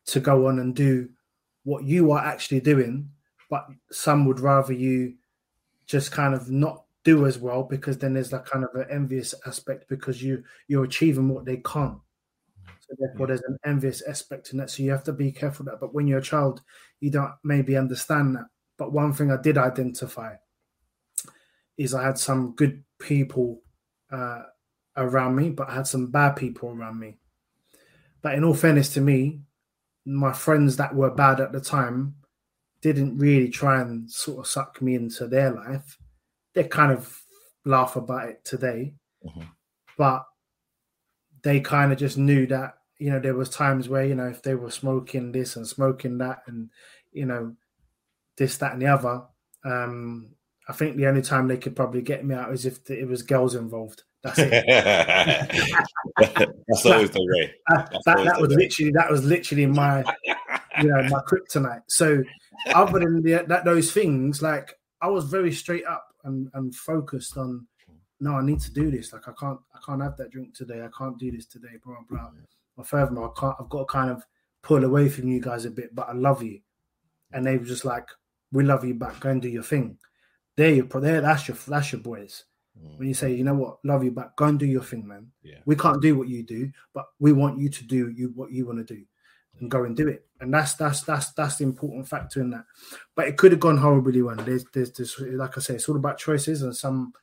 to 0.08 0.20
go 0.20 0.48
on 0.48 0.58
and 0.58 0.76
do 0.76 1.08
what 1.64 1.84
you 1.84 2.12
are 2.12 2.26
actually 2.26 2.60
doing, 2.60 3.08
but 3.48 3.68
some 3.92 4.26
would 4.26 4.40
rather 4.40 4.74
you 4.74 5.14
just 5.86 6.12
kind 6.12 6.34
of 6.34 6.50
not 6.50 6.84
do 7.04 7.28
as 7.28 7.38
well 7.38 7.62
because 7.64 8.00
then 8.00 8.16
there's 8.16 8.32
that 8.32 8.46
kind 8.46 8.66
of 8.66 8.72
an 8.74 8.88
envious 8.90 9.36
aspect 9.46 9.88
because 9.88 10.22
you 10.22 10.44
you're 10.68 10.84
achieving 10.84 11.30
what 11.30 11.46
they 11.46 11.58
can't. 11.58 12.00
So 12.80 12.96
therefore 12.98 13.28
there's 13.28 13.44
an 13.44 13.60
envious 13.64 14.02
aspect 14.02 14.52
in 14.52 14.58
that. 14.58 14.72
So 14.72 14.82
you 14.82 14.90
have 14.90 15.04
to 15.04 15.14
be 15.14 15.32
careful 15.32 15.66
that. 15.66 15.80
But 15.80 15.94
when 15.94 16.08
you're 16.08 16.20
a 16.20 16.24
child, 16.24 16.62
you 17.02 17.12
don't 17.12 17.34
maybe 17.44 17.78
understand 17.78 18.36
that. 18.36 18.48
But 18.78 18.94
one 18.94 19.14
thing 19.14 19.32
I 19.32 19.38
did 19.40 19.60
identify 19.60 20.36
is 21.80 21.94
I 21.96 22.04
had 22.04 22.18
some 22.18 22.52
good 22.56 22.84
people 23.00 23.62
uh, 24.12 24.44
around 24.98 25.36
me, 25.38 25.50
but 25.50 25.70
I 25.70 25.76
had 25.76 25.88
some 25.88 26.12
bad 26.12 26.34
people 26.36 26.70
around 26.70 27.00
me. 27.00 27.18
But 28.22 28.36
in 28.36 28.44
all 28.44 28.54
fairness 28.54 28.94
to 28.96 29.02
me, 29.02 29.40
my 30.06 30.34
friends 30.34 30.76
that 30.76 30.94
were 30.94 31.10
bad 31.10 31.40
at 31.40 31.54
the 31.54 31.62
time 31.62 32.16
didn't 32.82 33.18
really 33.18 33.50
try 33.50 33.82
and 33.82 34.12
sort 34.12 34.40
of 34.40 34.48
suck 34.48 34.82
me 34.82 34.96
into 34.96 35.26
their 35.28 35.52
life. 35.52 35.98
They 36.54 36.66
kind 36.66 36.92
of 36.92 37.22
laugh 37.64 37.96
about 37.96 38.28
it 38.30 38.44
today, 38.44 38.94
Mhm. 39.26 39.48
but 39.98 40.26
they 41.44 41.62
kind 41.62 41.94
of 41.94 41.98
just 41.98 42.18
knew 42.18 42.46
that 42.48 42.78
you 42.98 43.10
know 43.10 43.20
there 43.20 43.36
was 43.36 43.50
times 43.50 43.88
where 43.88 44.04
you 44.04 44.16
know 44.16 44.28
if 44.28 44.42
they 44.42 44.56
were 44.56 44.72
smoking 44.72 45.32
this 45.32 45.56
and 45.56 45.66
smoking 45.66 46.18
that 46.18 46.42
and 46.48 46.70
you 47.14 47.26
know 47.26 47.56
this 48.36 48.58
that 48.58 48.74
and 48.74 48.82
the 48.82 48.88
other 48.88 49.24
um 49.64 50.36
i 50.70 50.72
think 50.72 50.96
the 50.96 51.08
only 51.08 51.22
time 51.22 51.48
they 51.48 51.58
could 51.58 51.76
probably 51.76 52.02
get 52.02 52.24
me 52.24 52.36
out 52.36 52.54
is 52.54 52.66
if 52.66 52.90
it 52.90 53.08
was 53.08 53.24
girls 53.24 53.56
involved. 53.56 54.04
That's 54.24 54.40
it. 54.40 54.52
That's 56.68 56.86
always 56.86 57.10
the 57.12 57.26
way. 57.34 57.54
that, 57.70 57.90
That's 57.92 58.06
that, 58.06 58.18
that 58.26 58.36
the 58.36 58.42
was 58.42 58.50
way. 58.50 58.64
literally 58.64 58.92
that 58.92 59.10
was 59.10 59.24
literally 59.24 59.66
my 59.66 60.04
you 60.82 60.90
know 60.90 61.02
my 61.04 61.22
kryptonite. 61.22 61.84
So 61.88 62.22
other 62.74 63.00
than 63.00 63.22
the, 63.24 63.46
that 63.48 63.66
those 63.66 63.92
things 63.92 64.42
like 64.42 64.74
i 65.02 65.08
was 65.08 65.26
very 65.26 65.52
straight 65.52 65.86
up 65.86 66.06
and, 66.26 66.50
and 66.54 66.76
focused 66.76 67.38
on 67.38 67.66
no 68.20 68.34
i 68.34 68.42
need 68.42 68.60
to 68.60 68.72
do 68.72 68.92
this. 68.92 69.14
Like 69.14 69.28
i 69.28 69.32
can't 69.40 69.60
i 69.74 69.80
can't 69.86 70.02
have 70.02 70.18
that 70.18 70.32
drink 70.32 70.54
today. 70.54 70.84
I 70.84 70.90
can't 70.96 71.18
do 71.18 71.32
this 71.32 71.46
today 71.46 71.78
blah 71.84 71.96
blah 72.10 72.32
or 72.78 72.84
furthermore 72.84 73.34
i 73.36 73.40
can't 73.40 73.56
i've 73.60 73.70
got 73.70 73.80
to 73.80 73.86
kind 73.86 74.12
of 74.12 74.24
pull 74.62 74.84
away 74.84 75.08
from 75.08 75.30
you 75.30 75.40
guys 75.40 75.66
a 75.66 75.72
bit 75.72 75.96
but 75.96 76.10
i 76.10 76.14
love 76.14 76.44
you. 76.44 76.60
And 77.32 77.46
they 77.46 77.58
were 77.58 77.66
just 77.66 77.86
like 77.86 78.08
we 78.52 78.64
love 78.64 78.84
you 78.84 78.96
back. 78.96 79.20
Go 79.22 79.30
and 79.30 79.42
do 79.42 79.48
your 79.48 79.64
thing 79.64 79.98
there 80.60 80.74
you 80.74 80.84
there 80.84 81.22
that's 81.22 81.48
your 81.48 81.58
that's 81.68 81.92
your 81.94 82.02
boys. 82.02 82.44
When 82.98 83.08
you 83.10 83.14
say 83.14 83.30
mm-hmm. 83.30 83.38
you 83.38 83.44
know 83.44 83.56
what? 83.56 83.78
Love 83.84 84.04
you 84.04 84.12
back 84.12 84.36
go 84.36 84.46
and 84.46 84.60
do 84.60 84.66
your 84.66 84.84
thing 84.84 85.08
man. 85.08 85.28
Yeah. 85.42 85.60
we 85.66 85.76
can't 85.76 86.02
do 86.02 86.18
what 86.18 86.28
you 86.28 86.44
do 86.44 86.72
but 86.94 87.06
we 87.20 87.32
want 87.32 87.60
you 87.60 87.70
to 87.70 87.84
do 87.84 88.10
you 88.10 88.32
what 88.36 88.52
you 88.52 88.66
want 88.66 88.86
to 88.86 88.94
do 88.96 89.04
and 89.60 89.72
go 89.72 89.84
and 89.84 89.96
do 89.96 90.08
it. 90.08 90.26
And 90.42 90.54
that's 90.54 90.74
that's 90.76 91.02
that's 91.02 91.32
that's 91.32 91.58
the 91.58 91.64
important 91.64 92.08
factor 92.08 92.42
in 92.42 92.50
that. 92.52 92.66
But 93.16 93.28
it 93.28 93.38
could 93.38 93.52
have 93.52 93.62
gone 93.62 93.78
horribly 93.78 94.22
wrong 94.22 94.38
there's 94.38 94.66
there's 94.74 94.92
this 94.92 95.20
like 95.20 95.58
i 95.58 95.62
say 95.62 95.76
it's 95.76 95.90
all 95.90 95.96
about 95.96 96.18
choices 96.18 96.62
and 96.62 96.76
some 96.76 97.14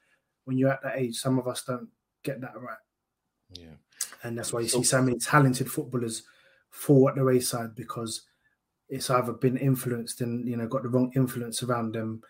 when 0.44 0.56
you're 0.58 0.72
at 0.72 0.82
that 0.82 0.96
age 0.96 1.16
some 1.16 1.38
of 1.38 1.46
us 1.46 1.62
don't 1.62 1.88
get 2.22 2.40
that 2.40 2.58
right. 2.58 2.84
Yeah. 3.50 3.76
and 4.22 4.36
that's 4.36 4.52
why 4.52 4.60
you 4.60 4.68
So- 4.68 4.78
see 4.78 4.84
so 4.84 5.02
many 5.02 5.18
talented 5.18 5.70
footballers 5.70 6.22
fall 6.70 7.08
at 7.08 7.14
the 7.14 7.24
wayside 7.24 7.74
because 7.74 8.22
it's 8.88 9.10
either 9.10 9.32
been 9.32 9.56
influenced 9.56 10.20
and 10.20 10.46
you 10.48 10.56
know 10.56 10.68
got 10.68 10.82
the 10.82 10.88
wrong 10.88 11.12
influence 11.16 11.62
around 11.62 11.94
them 11.94 12.22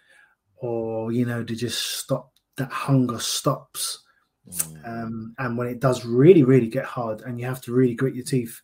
or 0.56 1.12
you 1.12 1.24
know 1.26 1.44
to 1.44 1.54
just 1.56 1.98
stop 1.98 2.32
that 2.56 2.70
hunger 2.72 3.18
stops 3.18 4.02
Mm. 4.48 4.88
um, 4.88 5.34
and 5.38 5.58
when 5.58 5.66
it 5.66 5.80
does 5.80 6.04
really 6.04 6.44
really 6.44 6.68
get 6.68 6.84
hard 6.84 7.22
and 7.22 7.40
you 7.40 7.46
have 7.46 7.60
to 7.62 7.72
really 7.72 7.96
grit 7.96 8.14
your 8.14 8.24
teeth 8.24 8.60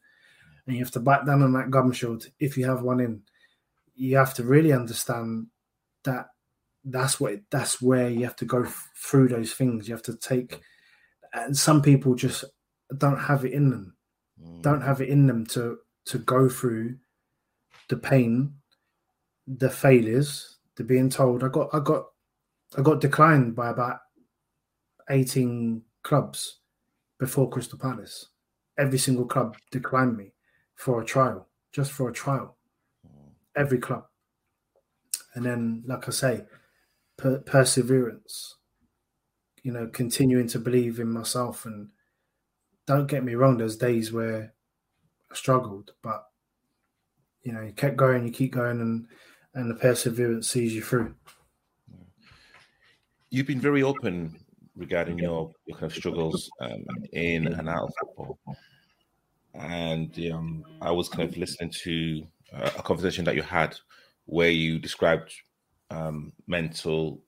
and 0.66 0.76
you 0.76 0.84
have 0.84 0.92
to 0.92 1.00
bite 1.00 1.26
down 1.26 1.42
on 1.42 1.52
that 1.54 1.72
gum 1.72 1.90
shield 1.90 2.24
if 2.38 2.56
you 2.56 2.64
have 2.66 2.82
one 2.82 3.00
in 3.00 3.20
you 3.96 4.16
have 4.16 4.32
to 4.34 4.44
really 4.44 4.72
understand 4.72 5.48
that 6.04 6.28
that's 6.84 7.18
what 7.18 7.32
it, 7.32 7.42
that's 7.50 7.82
where 7.82 8.08
you 8.08 8.22
have 8.22 8.36
to 8.36 8.44
go 8.44 8.62
f- 8.62 8.90
through 8.96 9.26
those 9.26 9.54
things 9.54 9.88
you 9.88 9.94
have 9.94 10.04
to 10.04 10.16
take 10.18 10.60
and 11.34 11.56
some 11.56 11.82
people 11.82 12.14
just 12.14 12.44
don't 12.98 13.18
have 13.18 13.44
it 13.44 13.52
in 13.52 13.68
them 13.70 13.96
Mm. 14.40 14.62
don't 14.62 14.82
have 14.82 15.00
it 15.00 15.08
in 15.08 15.26
them 15.26 15.44
to 15.46 15.78
to 16.06 16.18
go 16.18 16.48
through 16.48 16.96
the 17.88 17.96
pain 17.96 18.54
the 19.48 19.68
failures 19.68 20.58
the 20.82 20.94
being 20.94 21.08
told 21.08 21.44
i 21.44 21.48
got 21.48 21.68
i 21.72 21.80
got 21.80 22.04
i 22.76 22.82
got 22.82 23.00
declined 23.00 23.54
by 23.54 23.70
about 23.70 23.98
18 25.10 25.82
clubs 26.02 26.60
before 27.18 27.48
crystal 27.48 27.78
palace. 27.78 28.30
Every 28.78 28.98
single 28.98 29.26
club 29.26 29.56
declined 29.70 30.16
me 30.16 30.32
for 30.74 31.00
a 31.00 31.04
trial 31.04 31.48
just 31.72 31.92
for 31.92 32.08
a 32.08 32.12
trial. 32.12 32.56
Mm. 33.06 33.30
Every 33.56 33.78
club. 33.78 34.04
And 35.34 35.44
then 35.44 35.82
like 35.86 36.08
i 36.08 36.10
say 36.10 36.44
per- 37.16 37.38
perseverance 37.38 38.56
you 39.62 39.72
know 39.72 39.86
continuing 39.86 40.48
to 40.48 40.58
believe 40.58 40.98
in 40.98 41.12
myself. 41.12 41.64
And 41.64 41.88
don't 42.86 43.06
get 43.06 43.24
me 43.24 43.34
wrong 43.34 43.58
there's 43.58 43.76
days 43.76 44.12
where 44.12 44.52
i 45.30 45.34
struggled 45.36 45.92
but 46.02 46.24
you 47.42 47.52
know 47.52 47.60
you 47.60 47.72
kept 47.72 47.96
going 47.96 48.26
you 48.26 48.32
keep 48.32 48.52
going. 48.52 48.80
And 48.80 49.06
and 49.54 49.70
the 49.70 49.74
perseverance 49.74 50.48
sees 50.48 50.74
you 50.74 50.82
through 50.82 51.14
You've 53.30 53.46
been 53.46 53.60
very 53.60 53.82
open 53.82 54.36
regarding 54.76 55.18
your, 55.18 55.50
your 55.64 55.78
kind 55.78 55.90
of 55.90 55.96
struggles 55.96 56.50
um, 56.60 56.84
in 57.14 57.46
and 57.46 57.66
out 57.66 57.84
of 57.84 57.94
football. 57.98 58.38
And 59.54 60.14
um, 60.30 60.64
I 60.82 60.90
was 60.90 61.08
kind 61.08 61.26
of 61.26 61.36
listening 61.38 61.70
to 61.82 62.26
uh, 62.52 62.70
a 62.76 62.82
conversation 62.82 63.24
that 63.24 63.34
you 63.34 63.40
had 63.40 63.74
where 64.26 64.50
you 64.50 64.78
described 64.78 65.32
um, 65.90 66.32
mental 66.46 67.22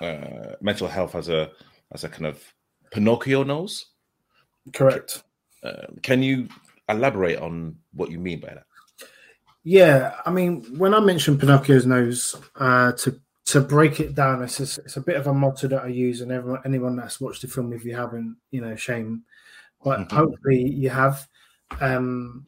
uh, 0.00 0.56
mental 0.60 0.88
health 0.88 1.14
as 1.14 1.30
a 1.30 1.50
as 1.92 2.04
a 2.04 2.08
kind 2.08 2.26
of 2.26 2.42
Pinocchio 2.90 3.42
nose. 3.42 3.86
correct 4.72 5.22
Uh, 5.62 5.86
can 6.02 6.22
you 6.22 6.48
elaborate 6.88 7.38
on 7.38 7.76
what 7.92 8.10
you 8.10 8.18
mean 8.18 8.40
by 8.40 8.48
that? 8.48 8.64
Yeah, 9.62 10.14
I 10.24 10.30
mean, 10.30 10.62
when 10.78 10.94
I 10.94 11.00
mention 11.00 11.38
Pinocchio's 11.38 11.86
nose, 11.86 12.34
uh, 12.56 12.92
to 12.92 13.20
to 13.46 13.60
break 13.60 13.98
it 13.98 14.14
down, 14.14 14.42
it's 14.44 14.58
just, 14.58 14.78
it's 14.78 14.96
a 14.96 15.00
bit 15.00 15.16
of 15.16 15.26
a 15.26 15.34
motto 15.34 15.66
that 15.68 15.82
I 15.82 15.88
use, 15.88 16.20
and 16.20 16.30
everyone, 16.30 16.60
anyone 16.64 16.94
that's 16.94 17.20
watched 17.20 17.42
the 17.42 17.48
film, 17.48 17.72
if 17.72 17.84
you 17.84 17.96
haven't, 17.96 18.36
you 18.52 18.60
know, 18.60 18.76
shame. 18.76 19.24
But 19.82 20.00
Mhm. 20.08 20.12
hopefully 20.12 20.68
you 20.70 20.88
have. 20.90 21.26
Um, 21.80 22.46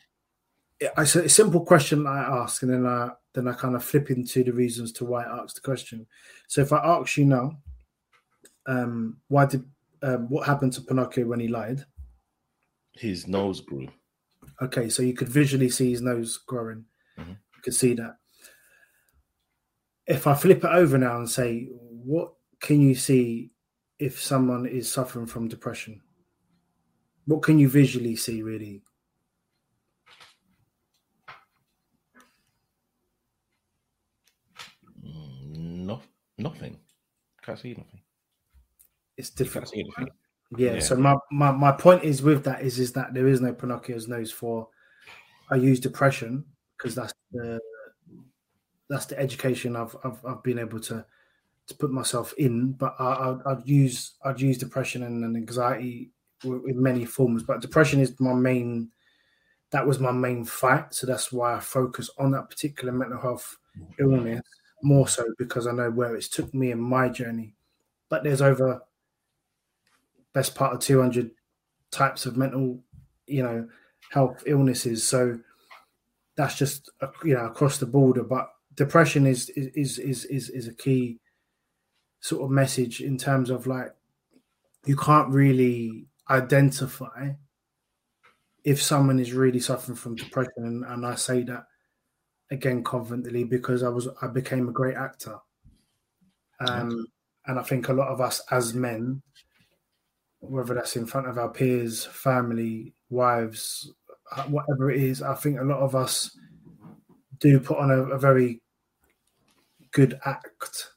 it's 0.79 1.17
a 1.17 1.29
simple 1.29 1.65
question 1.65 2.07
I 2.07 2.21
ask, 2.21 2.63
and 2.63 2.73
then 2.73 2.87
I 2.87 3.11
then 3.35 3.49
I 3.49 3.53
kind 3.55 3.75
of 3.75 3.85
flip 3.85 4.11
into 4.11 4.45
the 4.45 4.53
reasons 4.53 4.93
to 4.93 5.05
why 5.05 5.25
I 5.25 5.43
asked 5.43 5.57
the 5.57 5.61
question. 5.63 6.07
So 6.49 6.61
if 6.61 6.73
I 6.73 6.79
ask 6.79 7.17
you 7.17 7.25
now, 7.25 7.59
um, 8.67 9.19
why 9.29 9.47
did 9.47 9.65
um, 10.03 10.29
what 10.29 10.47
happened 10.47 10.73
to 10.75 10.83
Pinocchio 10.83 11.27
when 11.27 11.41
he 11.41 11.49
lied? 11.49 11.85
His 12.93 13.27
nose 13.27 13.61
grew. 13.61 13.89
Okay, 14.61 14.89
so 14.89 15.03
you 15.03 15.15
could 15.15 15.29
visually 15.29 15.69
see 15.71 15.91
his 15.91 16.03
nose 16.03 16.37
growing. 16.37 16.85
Mhm. 17.19 17.29
You 17.31 17.63
could 17.63 17.75
see 17.75 17.95
that. 17.95 18.19
If 20.07 20.27
I 20.27 20.35
flip 20.35 20.59
it 20.65 20.71
over 20.71 20.99
now 20.99 21.19
and 21.19 21.31
say, 21.31 21.69
what 21.71 22.35
can 22.61 22.81
you 22.81 22.95
see 22.95 23.53
if 23.99 24.21
someone 24.21 24.67
is 24.67 24.91
suffering 24.91 25.27
from 25.27 25.49
depression? 25.49 26.03
What 27.27 27.43
can 27.43 27.59
you 27.59 27.69
visually 27.69 28.17
see, 28.17 28.43
really? 28.43 28.83
Mm, 35.05 35.87
No, 35.87 36.03
nothing. 36.39 36.79
Can't 37.43 37.59
see 37.59 37.75
nothing. 37.75 38.03
It's 39.17 39.31
see 39.31 39.45
anything. 39.81 40.09
Yeah. 40.57 40.75
Yeah. 40.75 40.81
So 40.81 40.97
my, 40.97 41.17
my 41.31 41.51
my 41.51 41.73
point 41.73 42.05
is 42.05 42.23
with 42.23 42.45
that 42.45 42.63
is 42.63 42.79
is 42.79 42.93
that 42.93 43.15
there 43.15 43.27
is 43.29 43.41
no 43.41 43.53
Pinocchio's 43.53 44.09
nose 44.09 44.31
for. 44.33 44.69
I 45.51 45.57
use 45.57 45.81
depression 45.81 46.45
because 46.83 46.95
that's 46.95 47.15
the 47.33 47.61
that's 48.89 49.07
the 49.07 49.19
education 49.19 49.77
I've 49.77 49.97
I've, 50.05 50.25
I've 50.27 50.43
been 50.43 50.59
able 50.59 50.81
to 50.81 51.05
to 51.69 51.75
put 51.75 51.93
myself 51.93 52.35
in. 52.39 52.73
But 52.73 52.97
I, 52.99 53.31
I'd, 53.31 53.39
I'd 53.47 53.67
use 53.69 54.15
I'd 54.25 54.41
use 54.41 54.59
depression 54.59 55.05
and, 55.05 55.25
and 55.25 55.37
anxiety 55.37 56.11
in 56.45 56.83
many 56.83 57.05
forms. 57.05 57.43
But 57.43 57.61
depression 57.61 58.01
is 58.01 58.19
my 58.21 58.35
main. 58.35 58.91
That 59.71 59.87
was 59.87 59.99
my 59.99 60.13
main 60.13 60.45
fight, 60.45 60.93
so 60.93 61.07
that's 61.07 61.33
why 61.33 61.55
I 61.55 61.61
focus 61.61 62.11
on 62.19 62.33
that 62.33 62.51
particular 62.51 62.93
mental 62.93 63.21
health 63.21 63.57
illness 63.99 64.43
more 64.83 65.09
so 65.09 65.25
because 65.39 65.67
I 65.67 65.73
know 65.73 65.91
where 65.91 66.15
it's 66.15 66.29
took 66.29 66.53
me 66.53 66.73
in 66.73 66.81
my 66.81 67.09
journey. 67.09 67.55
But 68.11 68.23
there's 68.23 68.43
over 68.43 68.83
best 70.35 70.55
part 70.55 70.75
of 70.75 70.81
200 70.81 71.31
types 71.91 72.27
of 72.27 72.37
mental, 72.37 72.81
you 73.27 73.43
know, 73.43 73.67
health 74.11 74.43
illnesses. 74.47 75.07
So 75.07 75.39
that's 76.37 76.57
just 76.57 76.91
uh, 77.01 77.09
you 77.25 77.35
know 77.35 77.47
across 77.47 77.79
the 77.79 77.87
border. 77.87 78.23
But 78.25 78.49
depression 78.75 79.27
is 79.27 79.51
is 79.51 79.99
is 79.99 80.25
is 80.27 80.51
is 80.51 80.69
a 80.69 80.75
key 80.75 81.19
sort 82.21 82.45
of 82.45 82.51
message 82.51 83.01
in 83.01 83.19
terms 83.19 83.51
of 83.51 83.67
like 83.67 83.93
you 84.87 84.97
can't 84.97 85.29
really 85.29 86.07
identify 86.31 87.31
if 88.65 88.81
someone 88.81 89.19
is 89.19 89.33
really 89.33 89.61
suffering 89.61 89.97
from 89.97 90.15
depression, 90.15 90.53
and, 90.59 90.85
and 90.85 91.05
I 91.05 91.17
say 91.17 91.43
that 91.45 91.67
again 92.51 92.85
confidently 92.85 93.45
because 93.45 93.83
I 93.83 93.89
was 93.89 94.09
I 94.21 94.29
became 94.29 94.69
a 94.69 94.73
great 94.73 94.97
actor, 94.97 95.39
um, 96.67 97.07
and 97.47 97.59
I 97.59 97.63
think 97.63 97.89
a 97.89 97.93
lot 97.93 98.09
of 98.09 98.21
us 98.21 98.41
as 98.51 98.73
men, 98.73 99.23
whether 100.39 100.75
that's 100.75 100.97
in 100.97 101.07
front 101.07 101.27
of 101.27 101.39
our 101.39 101.51
peers, 101.51 102.05
family, 102.05 102.95
wives, 103.11 103.93
whatever 104.49 104.91
it 104.91 105.03
is, 105.03 105.23
I 105.23 105.35
think 105.35 105.61
a 105.61 105.65
lot 105.65 105.81
of 105.81 105.95
us 105.95 106.37
do 107.39 107.59
put 107.61 107.79
on 107.79 107.91
a, 107.91 108.03
a 108.05 108.19
very 108.19 108.61
good 109.91 110.19
act 110.25 110.91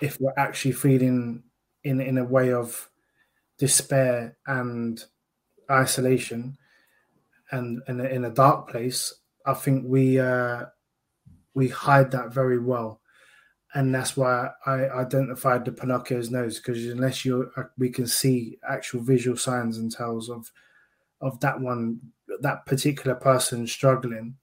if 0.00 0.18
we're 0.20 0.32
actually 0.36 0.72
feeling 0.72 1.42
in 1.84 2.00
in 2.00 2.18
a 2.18 2.24
way 2.24 2.52
of 2.52 2.88
despair 3.58 4.36
and 4.46 5.04
isolation 5.70 6.56
and 7.50 7.82
in 7.88 8.00
a, 8.00 8.04
in 8.04 8.24
a 8.24 8.30
dark 8.30 8.68
place. 8.68 9.12
I 9.46 9.54
think 9.54 9.84
we 9.86 10.18
uh 10.18 10.66
we 11.54 11.68
hide 11.68 12.10
that 12.12 12.32
very 12.32 12.58
well. 12.58 13.00
And 13.74 13.94
that's 13.94 14.16
why 14.16 14.50
I 14.66 14.88
identified 14.90 15.64
the 15.64 15.72
Pinocchio's 15.72 16.30
nose 16.30 16.58
because 16.58 16.84
unless 16.86 17.24
you 17.24 17.50
uh, 17.56 17.64
we 17.78 17.88
can 17.88 18.06
see 18.06 18.58
actual 18.68 19.00
visual 19.00 19.36
signs 19.36 19.78
and 19.78 19.90
tells 19.90 20.28
of 20.28 20.50
of 21.20 21.40
that 21.40 21.58
one 21.58 22.00
that 22.42 22.66
particular 22.66 23.14
person 23.14 23.66
struggling, 23.66 24.36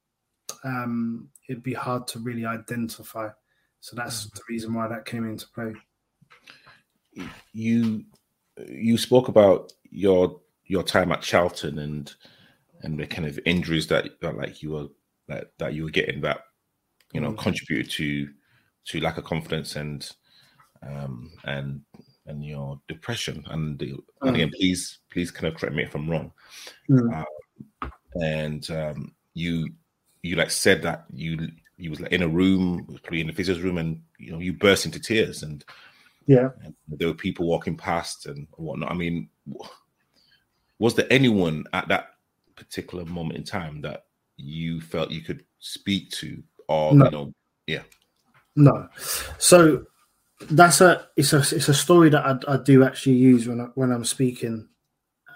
um, 0.64 1.30
it'd 1.48 1.64
be 1.64 1.74
hard 1.74 2.08
to 2.08 2.20
really 2.20 2.46
identify. 2.46 3.30
So 3.80 3.96
that's 3.96 4.26
mm. 4.26 4.34
the 4.34 4.42
reason 4.50 4.74
why 4.74 4.88
that 4.88 5.06
came 5.06 5.26
into 5.30 5.48
play. 5.54 5.74
You 7.54 8.06
you 8.68 8.98
spoke 8.98 9.28
about 9.28 9.72
your 9.90 10.40
your 10.66 10.84
time 10.84 11.12
at 11.12 11.22
Charlton 11.22 11.80
and 11.80 12.14
and 12.82 13.00
the 13.00 13.08
kind 13.08 13.28
of 13.28 13.40
injuries 13.46 13.88
that, 13.88 14.20
that 14.22 14.38
like 14.38 14.62
you 14.62 14.72
were 14.72 14.88
that 15.28 15.52
that 15.58 15.74
you 15.74 15.84
were 15.84 15.90
getting 15.90 16.22
that 16.22 16.42
you 17.14 17.22
know 17.22 17.32
mm. 17.32 17.38
contributed 17.38 17.92
to 17.92 18.30
to 18.86 19.00
lack 19.02 19.18
of 19.18 19.24
confidence 19.24 19.76
and 19.76 20.12
um, 20.84 21.32
and 21.46 21.82
and 22.26 22.46
your 22.46 22.80
depression. 22.88 23.44
And, 23.50 23.78
the, 23.80 23.88
mm. 23.88 24.02
and 24.22 24.36
again, 24.36 24.52
please 24.56 25.00
please 25.12 25.32
kind 25.32 25.52
of 25.52 25.60
correct 25.60 25.76
me 25.76 25.84
if 25.84 25.96
I'm 25.96 26.10
wrong. 26.10 26.32
Mm. 26.90 27.18
Um, 27.18 27.26
and 28.16 28.70
um, 28.72 29.14
you 29.34 29.70
you 30.22 30.36
like 30.36 30.52
said 30.52 30.82
that 30.84 31.06
you 31.14 31.50
you 31.78 31.90
was 31.90 32.02
like 32.02 32.12
in 32.12 32.22
a 32.22 32.28
room, 32.28 32.86
probably 33.04 33.22
in 33.22 33.28
the 33.28 33.34
physio's 33.34 33.62
room, 33.62 33.78
and 33.78 34.02
you 34.18 34.32
know 34.32 34.40
you 34.40 34.54
burst 34.54 34.86
into 34.86 35.00
tears, 35.00 35.44
and 35.44 35.64
yeah, 36.26 36.50
and 36.64 36.74
there 36.88 37.08
were 37.08 37.14
people 37.14 37.48
walking 37.48 37.78
past 37.78 38.26
and 38.26 38.48
whatnot. 38.58 38.92
I 38.92 38.96
mean, 38.96 39.30
was 40.78 40.96
there 40.96 41.08
anyone 41.10 41.66
at 41.74 41.88
that 41.88 42.16
particular 42.56 43.06
moment 43.06 43.38
in 43.38 43.44
time 43.44 43.82
that 43.82 44.06
you 44.38 44.82
felt 44.82 45.12
you 45.12 45.22
could 45.22 45.44
speak 45.60 46.12
to, 46.12 46.44
or 46.68 46.94
no. 46.94 47.06
you 47.06 47.12
know, 47.12 47.34
yeah? 47.68 47.82
No. 48.56 48.90
So 49.38 49.86
that's 50.52 50.82
a 50.82 51.08
it's 51.16 51.34
a 51.34 51.40
it's 51.40 51.70
a 51.70 51.74
story 51.74 52.10
that 52.10 52.26
I, 52.26 52.54
I 52.54 52.58
do 52.58 52.84
actually 52.84 53.16
use 53.16 53.48
when 53.48 53.62
I, 53.62 53.66
when 53.76 53.92
I'm 53.92 54.06
speaking. 54.06 54.68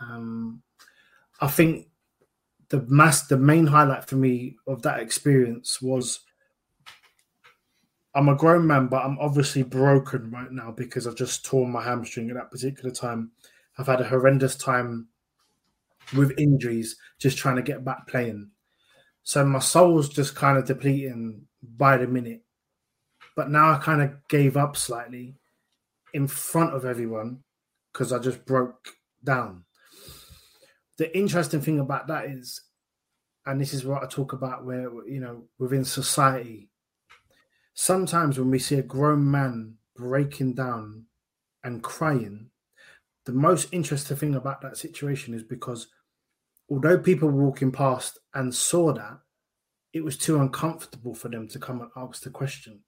Um, 0.02 0.62
I 1.40 1.48
think 1.48 1.88
the 2.74 2.84
mass 2.88 3.28
the 3.28 3.38
main 3.38 3.68
highlight 3.68 4.04
for 4.04 4.16
me 4.16 4.56
of 4.66 4.82
that 4.82 5.00
experience 5.00 5.80
was 5.80 6.22
I'm 8.16 8.30
a 8.30 8.36
grown 8.36 8.66
man, 8.66 8.88
but 8.88 9.06
I'm 9.06 9.20
obviously 9.20 9.62
broken 9.62 10.32
right 10.32 10.52
now 10.52 10.72
because 10.72 11.06
I've 11.06 11.16
just 11.16 11.46
torn 11.46 11.72
my 11.72 11.84
hamstring 11.84 12.32
at 12.32 12.36
that 12.36 12.50
particular 12.50 12.90
time. 12.90 13.30
I've 13.78 13.86
had 13.86 14.02
a 14.02 14.08
horrendous 14.08 14.56
time 14.56 15.08
with 16.16 16.34
injuries, 16.40 16.96
just 17.20 17.38
trying 17.38 17.58
to 17.58 17.62
get 17.62 17.86
back 17.86 18.08
playing. 18.08 18.50
So 19.22 19.46
my 19.46 19.60
soul's 19.60 20.10
just 20.10 20.34
kind 20.36 20.58
of 20.58 20.66
depleting 20.66 21.44
by 21.62 21.98
the 21.98 22.08
minute. 22.08 22.42
But 23.36 23.52
now 23.52 23.72
I 23.72 23.78
kind 23.78 24.02
of 24.02 24.28
gave 24.30 24.58
up 24.58 24.76
slightly 24.78 25.36
in 26.12 26.26
front 26.26 26.74
of 26.74 26.86
everyone 26.86 27.44
because 27.92 28.12
I 28.12 28.18
just 28.18 28.48
broke 28.48 28.90
down. 29.24 29.66
The 31.04 31.18
interesting 31.18 31.60
thing 31.60 31.82
about 31.82 32.08
that 32.08 32.28
is, 32.28 32.62
and 33.46 33.60
this 33.60 33.74
is 33.74 33.84
what 33.84 34.02
I 34.02 34.08
talk 34.08 34.32
about 34.32 34.64
where, 34.64 34.90
you 35.06 35.20
know, 35.20 35.44
within 35.60 35.84
society, 35.84 36.70
sometimes 37.74 38.40
when 38.40 38.50
we 38.50 38.58
see 38.58 38.76
a 38.76 38.82
grown 38.82 39.30
man 39.30 39.74
breaking 39.98 40.54
down 40.54 41.04
and 41.66 41.84
crying, 41.84 42.52
the 43.26 43.34
most 43.34 43.68
interesting 43.74 44.16
thing 44.16 44.36
about 44.36 44.62
that 44.62 44.78
situation 44.78 45.34
is 45.34 45.44
because 45.44 45.90
although 46.70 46.98
people 46.98 47.28
were 47.28 47.44
walking 47.44 47.74
past 47.74 48.18
and 48.34 48.56
saw 48.56 48.94
that, 48.94 49.20
it 49.92 50.06
was 50.06 50.18
too 50.18 50.40
uncomfortable 50.40 51.14
for 51.14 51.28
them 51.28 51.50
to 51.50 51.60
come 51.60 51.82
and 51.82 51.92
ask 51.98 52.24
the 52.24 52.30
question. 52.30 52.80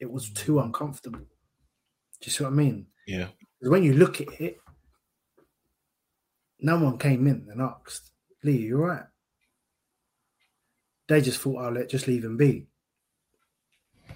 It 0.00 0.12
was 0.12 0.30
too 0.32 0.56
mm. 0.56 0.64
uncomfortable. 0.64 1.20
Do 1.20 2.26
you 2.26 2.30
see 2.30 2.44
what 2.44 2.52
I 2.52 2.56
mean? 2.56 2.88
Yeah. 3.06 3.28
When 3.62 3.84
you 3.84 3.94
look 3.94 4.20
at 4.20 4.38
it, 4.38 4.58
no 6.62 6.78
one 6.78 6.98
came 6.98 7.26
in 7.26 7.46
and 7.50 7.60
asked, 7.60 8.10
Lee, 8.42 8.56
you 8.56 8.78
right? 8.78 9.04
They 11.08 11.20
just 11.20 11.40
thought, 11.40 11.62
I'll 11.62 11.72
let 11.72 11.90
just 11.90 12.06
leave 12.08 12.24
him 12.24 12.36
be. 12.36 12.66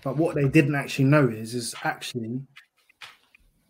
But 0.03 0.17
what 0.17 0.35
they 0.35 0.49
didn't 0.49 0.75
actually 0.75 1.07
know 1.07 1.29
is, 1.29 1.55
is 1.55 1.75
actually 1.83 2.41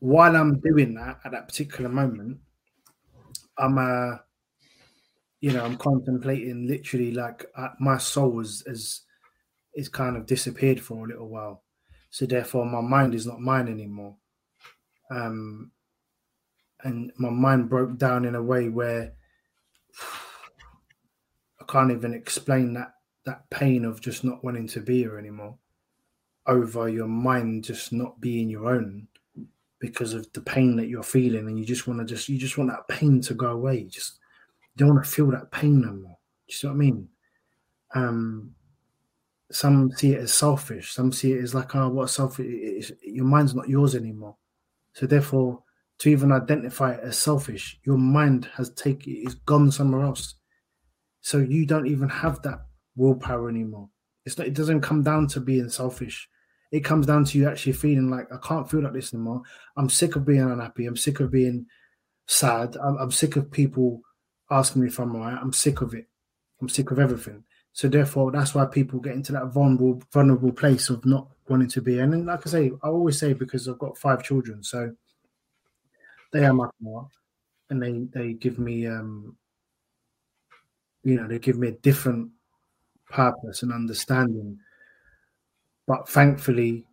while 0.01 0.37
I'm 0.37 0.61
doing 0.61 0.95
that 0.95 1.21
at 1.25 1.33
that 1.33 1.49
particular 1.49 1.89
moment, 1.91 2.39
I'm 3.59 3.79
uh 3.79 4.19
you 5.41 5.53
know, 5.53 5.65
I'm 5.65 5.77
contemplating 5.77 6.67
literally 6.67 7.13
like 7.13 7.47
uh, 7.57 7.69
my 7.79 7.99
soul 7.99 8.41
is 8.41 8.63
is 8.67 9.03
is 9.75 9.89
kind 9.89 10.17
of 10.17 10.27
disappeared 10.27 10.81
for 10.81 11.05
a 11.05 11.09
little 11.09 11.29
while. 11.29 11.63
So 12.11 12.25
therefore, 12.25 12.65
my 12.65 12.81
mind 12.81 13.15
is 13.15 13.27
not 13.27 13.41
mine 13.41 13.69
anymore. 13.69 14.17
Um, 15.11 15.71
and 16.83 17.13
my 17.19 17.31
mind 17.31 17.69
broke 17.69 17.97
down 17.99 18.25
in 18.25 18.35
a 18.35 18.43
way 18.43 18.69
where 18.69 19.13
I 21.61 21.65
can't 21.69 21.91
even 21.91 22.15
explain 22.15 22.75
that 22.75 22.93
that 23.25 23.49
pain 23.51 23.85
of 23.85 24.01
just 24.01 24.23
not 24.23 24.45
wanting 24.45 24.69
to 24.69 24.81
be 24.81 24.99
here 24.99 25.19
anymore 25.19 25.57
over 26.47 26.89
your 26.89 27.09
mind 27.09 27.65
just 27.65 27.93
not 27.93 28.21
being 28.21 28.49
your 28.49 28.69
own 28.69 29.09
because 29.81 30.15
of 30.15 30.33
the 30.33 30.41
pain 30.41 30.77
that 30.77 30.89
you're 30.89 31.03
feeling 31.03 31.49
and 31.49 31.59
you 31.59 31.65
just 31.65 31.89
want 31.89 31.99
to 31.99 32.07
just 32.07 32.29
you 32.29 32.39
just 32.39 32.57
want 32.57 32.71
that 32.71 32.87
pain 32.87 33.21
to 33.21 33.35
go 33.35 33.49
away 33.49 33.79
you 33.79 33.89
just 33.89 34.21
don't 34.77 34.95
want 34.95 35.05
to 35.05 35.11
feel 35.11 35.27
that 35.27 35.51
pain 35.51 35.81
no 35.81 35.93
more 35.93 36.19
do 36.47 36.47
you 36.47 36.55
see 36.55 36.67
what 36.69 36.75
i 36.75 36.77
mean 36.77 37.09
um 37.97 38.55
some 39.51 39.93
see 39.93 40.13
it 40.13 40.21
as 40.21 40.33
selfish. 40.33 40.93
Some 40.93 41.13
see 41.13 41.33
it 41.33 41.43
as 41.43 41.55
like, 41.55 41.75
oh, 41.75 41.89
what 41.89 42.11
selfish? 42.11 42.93
Your 43.03 43.25
mind's 43.25 43.55
not 43.55 43.69
yours 43.69 43.95
anymore. 43.95 44.37
So 44.93 45.07
therefore, 45.07 45.63
to 45.99 46.11
even 46.11 46.33
identify 46.33 46.93
it 46.93 47.01
as 47.03 47.17
selfish, 47.17 47.79
your 47.85 47.99
mind 47.99 48.49
has 48.55 48.71
taken 48.71 49.15
is 49.27 49.35
gone 49.35 49.71
somewhere 49.71 50.03
else. 50.03 50.35
So 51.21 51.39
you 51.39 51.67
don't 51.67 51.87
even 51.87 52.09
have 52.09 52.43
that 52.43 52.61
willpower 52.95 53.49
anymore. 53.49 53.89
It's 54.25 54.37
not. 54.37 54.47
It 54.47 54.55
doesn't 54.55 54.81
come 54.81 55.03
down 55.03 55.29
to 55.29 55.41
being 55.41 55.69
selfish. 55.69 56.29
It 56.73 56.85
comes 56.85 57.07
down 57.07 57.25
to 57.27 57.39
you 57.39 57.49
actually 57.49 57.73
feeling 57.73 58.11
like 58.11 58.27
I 58.33 58.39
can't 58.39 58.69
feel 58.69 58.83
like 58.83 58.93
this 58.93 59.15
anymore. 59.15 59.43
I'm 59.77 59.89
sick 59.89 60.17
of 60.17 60.27
being 60.27 60.43
unhappy. 60.43 60.87
I'm 60.87 60.97
sick 60.97 61.21
of 61.21 61.31
being 61.31 61.67
sad. 62.27 62.77
I'm, 62.77 62.97
I'm 62.99 63.11
sick 63.11 63.37
of 63.37 63.51
people 63.51 64.03
asking 64.51 64.83
me 64.83 64.89
if 64.89 64.99
I'm 64.99 65.15
alright. 65.15 65.39
I'm 65.41 65.53
sick 65.53 65.81
of 65.81 65.95
it. 65.95 66.07
I'm 66.61 66.69
sick 66.69 66.91
of 66.91 66.99
everything. 66.99 67.45
So 67.73 67.89
therefore, 67.89 68.33
that's 68.33 68.55
why 68.55 68.65
people 68.67 69.01
get 69.01 69.15
into 69.15 69.33
that 69.33 69.53
vulnerable 69.53 70.03
vulnerable 70.13 70.53
place 70.53 70.91
of 70.91 71.05
not 71.05 71.29
wanting 71.49 71.69
to 71.69 71.81
be. 71.81 71.99
And 71.99 72.27
like 72.27 72.47
I 72.47 72.51
say, 72.51 72.73
I 72.83 72.89
always 72.89 73.19
say 73.19 73.33
because 73.33 73.69
I've 73.69 73.79
got 73.79 73.99
five 73.99 74.23
children, 74.25 74.63
so 74.63 74.93
they 76.37 76.45
are 76.45 76.53
my 76.53 76.69
part, 76.85 77.09
and 77.71 77.83
they 77.83 78.07
they 78.13 78.33
give 78.35 78.59
me, 78.59 78.87
um, 78.87 79.37
you 81.03 81.17
know, 81.17 81.27
they 81.27 81.39
give 81.39 81.59
me 81.59 81.69
a 81.69 81.73
different 81.73 82.31
purpose 83.11 83.63
and 83.63 83.73
understanding. 83.73 84.59
But 85.87 86.09
thankfully, 86.09 86.85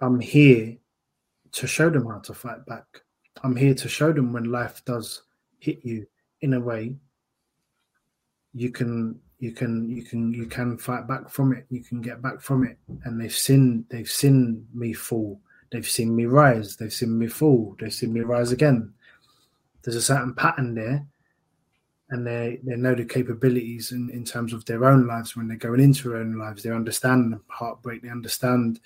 I'm 0.00 0.20
here 0.20 0.76
to 1.52 1.66
show 1.66 1.90
them 1.90 2.06
how 2.06 2.20
to 2.20 2.34
fight 2.34 2.64
back. 2.66 2.84
I'm 3.42 3.56
here 3.56 3.74
to 3.74 3.88
show 3.88 4.12
them 4.12 4.32
when 4.32 4.44
life 4.44 4.84
does 4.84 5.22
hit 5.58 5.84
you 5.84 6.06
in 6.40 6.54
a 6.54 6.60
way 6.60 6.94
you 8.56 8.70
can 8.70 9.18
you 9.38 9.52
can 9.52 9.88
you 9.88 10.02
can 10.02 10.32
you 10.32 10.46
can 10.46 10.78
fight 10.78 11.06
back 11.06 11.28
from 11.28 11.52
it 11.52 11.66
you 11.68 11.82
can 11.82 12.00
get 12.00 12.22
back 12.22 12.40
from 12.40 12.64
it 12.64 12.78
and 13.04 13.20
they've 13.20 13.34
seen 13.34 13.84
they've 13.90 14.10
seen 14.10 14.66
me 14.72 14.92
fall 14.92 15.40
they've 15.70 15.88
seen 15.88 16.14
me 16.14 16.26
rise. 16.26 16.76
They've 16.76 16.92
seen 16.92 17.18
me 17.18 17.26
fall. 17.26 17.76
They've 17.78 17.92
seen 17.92 18.12
me 18.12 18.20
rise 18.20 18.52
again. 18.52 18.92
There's 19.82 19.96
a 19.96 20.02
certain 20.02 20.34
pattern 20.34 20.74
there 20.74 21.06
and 22.10 22.26
they 22.26 22.60
they 22.62 22.76
know 22.76 22.94
the 22.94 23.04
capabilities 23.04 23.92
in, 23.92 24.10
in 24.10 24.24
terms 24.24 24.52
of 24.52 24.64
their 24.64 24.84
own 24.84 25.06
lives 25.06 25.36
when 25.36 25.48
they're 25.48 25.56
going 25.56 25.80
into 25.80 26.08
their 26.08 26.18
own 26.18 26.38
lives. 26.38 26.62
They 26.62 26.70
understand 26.70 27.38
heartbreak. 27.48 28.02
They 28.02 28.08
understand 28.08 28.80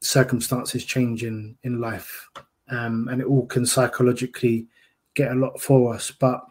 circumstances 0.00 0.84
changing 0.84 1.56
in 1.62 1.80
life. 1.80 2.28
Um, 2.70 3.08
and 3.10 3.20
it 3.20 3.26
all 3.26 3.46
can 3.46 3.66
psychologically 3.66 4.66
get 5.14 5.32
a 5.32 5.34
lot 5.34 5.60
for 5.60 5.94
us. 5.94 6.10
But 6.10 6.42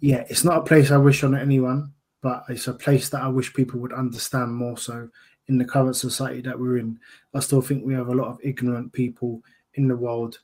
yeah, 0.00 0.24
it's 0.28 0.44
not 0.44 0.58
a 0.58 0.64
place 0.64 0.90
I 0.90 0.98
wish 0.98 1.24
on 1.24 1.36
anyone, 1.36 1.92
but 2.20 2.44
it's 2.48 2.68
a 2.68 2.74
place 2.74 3.08
that 3.08 3.22
I 3.22 3.28
wish 3.28 3.54
people 3.54 3.80
would 3.80 3.92
understand 3.92 4.54
more 4.54 4.78
so 4.78 5.08
in 5.48 5.58
the 5.58 5.64
current 5.64 5.96
society 5.96 6.40
that 6.42 6.58
we're 6.58 6.78
in. 6.78 6.98
I 7.34 7.40
still 7.40 7.60
think 7.60 7.84
we 7.84 7.94
have 7.94 8.08
a 8.08 8.14
lot 8.14 8.28
of 8.28 8.38
ignorant 8.42 8.92
people 8.92 9.42
in 9.74 9.88
the 9.88 9.96
world 9.96 10.38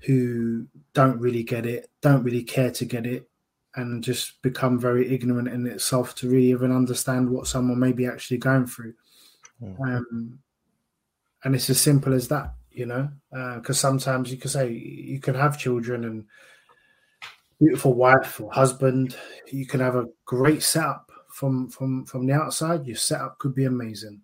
who 0.00 0.66
don't 0.92 1.18
really 1.18 1.42
get 1.42 1.66
it, 1.66 1.90
don't 2.00 2.22
really 2.22 2.44
care 2.44 2.70
to 2.70 2.84
get 2.84 3.06
it, 3.06 3.28
and 3.74 4.04
just 4.04 4.40
become 4.42 4.78
very 4.78 5.12
ignorant 5.12 5.48
in 5.48 5.66
itself 5.66 6.14
to 6.16 6.28
really 6.28 6.50
even 6.50 6.72
understand 6.72 7.28
what 7.28 7.46
someone 7.46 7.78
may 7.78 7.92
be 7.92 8.06
actually 8.06 8.38
going 8.38 8.66
through. 8.66 8.94
Mm-hmm. 9.62 9.82
Um, 9.82 10.38
and 11.44 11.54
it's 11.54 11.70
as 11.70 11.80
simple 11.80 12.14
as 12.14 12.28
that, 12.28 12.54
you 12.70 12.86
know, 12.86 13.08
because 13.30 13.78
uh, 13.78 13.88
sometimes 13.88 14.30
you 14.30 14.36
can 14.36 14.50
say 14.50 14.70
you 14.70 15.20
can 15.20 15.34
have 15.34 15.58
children 15.58 16.04
and 16.04 16.24
beautiful 17.60 17.94
wife 17.94 18.40
or 18.40 18.50
husband. 18.52 19.16
You 19.50 19.66
can 19.66 19.80
have 19.80 19.96
a 19.96 20.06
great 20.24 20.62
setup 20.62 21.10
from 21.36 21.68
from 21.68 22.06
from 22.06 22.26
the 22.26 22.32
outside, 22.32 22.86
your 22.86 22.96
setup 22.96 23.38
could 23.38 23.54
be 23.54 23.66
amazing. 23.66 24.22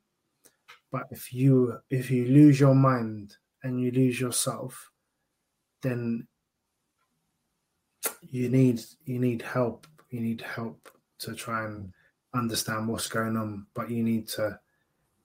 But 0.92 1.09
if 1.11 1.33
you 1.33 1.78
if 1.90 2.11
you 2.11 2.26
lose 2.26 2.61
your 2.61 2.74
mind 2.74 3.37
and 3.64 3.81
you 3.81 3.90
lose 3.90 4.20
yourself, 4.20 4.90
then 5.81 6.28
you 8.20 8.50
need 8.50 8.83
you 9.07 9.18
need 9.18 9.40
help. 9.40 9.87
You 10.11 10.20
need 10.20 10.42
help 10.42 10.90
to 11.20 11.35
try 11.35 11.64
and 11.64 11.90
understand 12.35 12.88
what's 12.88 13.09
going 13.09 13.38
on, 13.38 13.66
but 13.72 13.90
you 13.90 14.02
need 14.02 14.28
to 14.28 14.61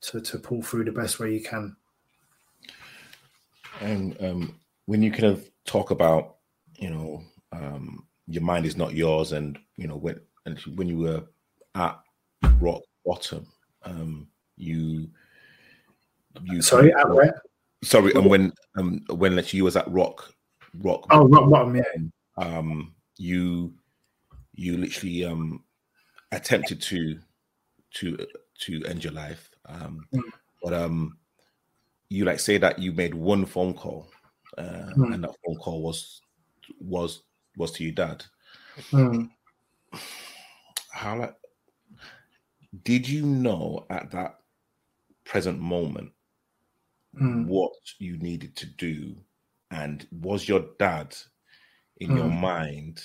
to 0.02 0.22
to 0.22 0.40
pull 0.40 0.62
through 0.62 0.86
the 0.86 0.92
best 0.94 1.20
way 1.20 1.34
you 1.34 1.44
can. 1.44 1.76
And 3.82 4.16
um, 4.24 4.60
when 4.86 5.04
you 5.04 5.12
kind 5.12 5.26
of 5.26 5.50
talk 5.66 5.92
about, 5.92 6.38
you 6.78 6.90
know, 6.90 7.24
um, 7.52 8.08
your 8.28 8.44
mind 8.44 8.66
is 8.66 8.78
not 8.78 8.94
yours, 8.94 9.34
and 9.34 9.60
you 9.76 9.88
know 9.88 9.98
when 9.98 10.22
and 10.46 10.58
when 10.78 10.88
you 10.88 10.98
were 10.98 11.24
at 11.76 12.00
rock 12.62 12.84
bottom, 13.06 13.46
um, 13.84 14.28
you 14.56 15.10
you 16.44 16.62
sorry 16.62 16.94
at 16.94 17.10
where? 17.10 17.42
Sorry, 17.84 18.12
and 18.14 18.26
when 18.26 18.54
um 18.78 19.02
when 19.10 19.42
you 19.52 19.64
was 19.64 19.76
at 19.76 19.90
rock 19.90 20.34
rock 20.80 21.06
oh 21.12 21.28
rock 21.28 21.50
bottom 21.50 21.76
yeah 21.76 21.84
um 22.38 22.94
you 23.18 23.74
you 24.54 24.78
literally 24.78 25.26
um 25.26 25.64
attempted 26.32 26.82
to 26.82 27.18
to 27.94 28.18
to 28.60 28.84
end 28.86 29.04
your 29.04 29.14
life 29.14 29.50
um 29.68 30.06
mm. 30.14 30.22
but 30.62 30.74
um 30.74 31.18
you 32.10 32.26
like 32.26 32.40
say 32.40 32.58
that 32.58 32.80
you 32.80 32.92
made 32.92 33.14
one 33.14 33.46
phone 33.46 33.74
call 33.74 34.10
uh, 34.58 34.90
mm. 34.96 35.14
and 35.14 35.24
that 35.24 35.36
phone 35.46 35.56
call 35.58 35.82
was 35.82 36.22
was 36.80 37.24
was 37.58 37.72
to 37.72 37.84
your 37.84 37.94
dad 37.94 38.24
mm. 38.92 39.30
how 40.92 41.18
like 41.18 41.36
did 42.84 43.08
you 43.08 43.26
know 43.26 43.86
at 43.90 44.12
that 44.12 44.40
present 45.26 45.60
moment 45.60 46.12
mm. 47.20 47.46
what 47.46 47.74
you 48.00 48.18
needed 48.18 48.56
to 48.56 48.66
do 48.66 49.16
and 49.72 50.08
was 50.12 50.48
your 50.48 50.66
dad 50.80 51.16
in 51.98 52.16
your 52.16 52.30
hmm. 52.30 52.42
mind 52.42 53.02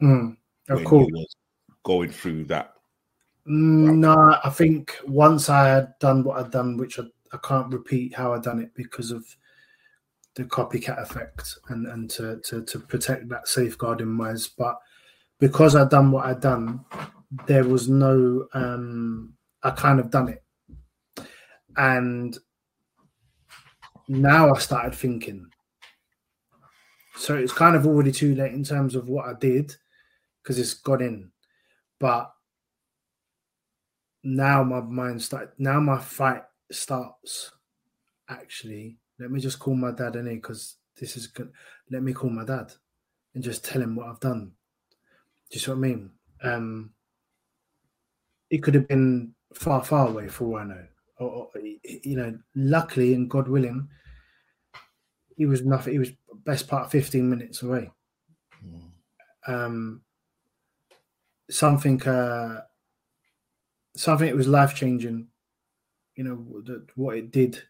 hmm. 0.00 0.30
of 0.68 0.84
course 0.84 1.10
going 1.82 2.10
through 2.10 2.44
that 2.44 2.74
mm, 3.46 3.96
no 3.96 4.36
i 4.44 4.50
think 4.50 4.96
once 5.06 5.48
i 5.48 5.68
had 5.68 5.92
done 6.00 6.22
what 6.22 6.38
i'd 6.38 6.50
done 6.50 6.76
which 6.76 6.98
I, 6.98 7.02
I 7.32 7.38
can't 7.38 7.72
repeat 7.72 8.14
how 8.14 8.32
i 8.32 8.38
done 8.38 8.60
it 8.60 8.72
because 8.74 9.10
of 9.10 9.24
the 10.34 10.44
copycat 10.44 11.02
effect 11.02 11.58
and 11.68 11.86
and 11.86 12.10
to 12.10 12.40
to, 12.44 12.62
to 12.64 12.78
protect 12.78 13.28
that 13.28 13.48
safeguarding 13.48 14.16
wise 14.16 14.46
but 14.46 14.78
because 15.40 15.74
i'd 15.74 15.90
done 15.90 16.10
what 16.10 16.26
i'd 16.26 16.40
done 16.40 16.84
there 17.46 17.64
was 17.64 17.88
no 17.88 18.46
um 18.54 19.32
i 19.62 19.70
kind 19.70 19.98
of 19.98 20.10
done 20.10 20.28
it 20.28 20.44
and 21.76 22.38
now 24.08 24.52
I 24.54 24.58
started 24.58 24.94
thinking. 24.94 25.46
So 27.16 27.34
it's 27.34 27.52
kind 27.52 27.74
of 27.74 27.86
already 27.86 28.12
too 28.12 28.34
late 28.34 28.52
in 28.52 28.62
terms 28.62 28.94
of 28.94 29.08
what 29.08 29.26
I 29.26 29.32
did 29.38 29.74
because 30.42 30.58
it's 30.58 30.74
got 30.74 31.00
in. 31.00 31.30
But 31.98 32.30
now 34.22 34.62
my 34.64 34.80
mind 34.80 35.22
start 35.22 35.54
now 35.58 35.80
my 35.80 35.98
fight 35.98 36.42
starts 36.70 37.52
actually. 38.28 38.98
Let 39.18 39.30
me 39.30 39.40
just 39.40 39.58
call 39.58 39.74
my 39.74 39.92
dad 39.92 40.16
in 40.16 40.26
because 40.26 40.76
this 41.00 41.16
is 41.16 41.26
good. 41.26 41.50
Let 41.90 42.02
me 42.02 42.12
call 42.12 42.30
my 42.30 42.44
dad 42.44 42.72
and 43.34 43.42
just 43.42 43.64
tell 43.64 43.80
him 43.80 43.96
what 43.96 44.08
I've 44.08 44.20
done. 44.20 44.52
Do 45.50 45.54
you 45.54 45.60
see 45.60 45.70
what 45.70 45.78
I 45.78 45.80
mean? 45.80 46.10
Um 46.42 46.90
it 48.50 48.58
could 48.58 48.74
have 48.74 48.86
been 48.86 49.34
far, 49.54 49.82
far 49.82 50.08
away 50.08 50.28
for 50.28 50.44
all 50.44 50.56
I 50.58 50.64
know 50.64 50.86
or, 51.18 51.48
you 51.62 52.16
know, 52.16 52.38
luckily 52.54 53.14
and 53.14 53.30
God 53.30 53.48
willing, 53.48 53.88
he 55.36 55.46
was 55.46 55.62
nothing. 55.62 55.92
He 55.92 55.98
was 55.98 56.12
best 56.44 56.68
part 56.68 56.90
fifteen 56.90 57.28
minutes 57.28 57.62
away. 57.62 57.90
Mm. 58.64 58.90
Um, 59.46 60.02
something, 61.50 62.02
uh, 62.02 62.62
something 63.96 64.28
that 64.28 64.36
was 64.36 64.48
life 64.48 64.74
changing. 64.74 65.28
You 66.14 66.24
know 66.24 66.62
that 66.64 66.86
what 66.96 67.16
it 67.16 67.30
did 67.30 67.62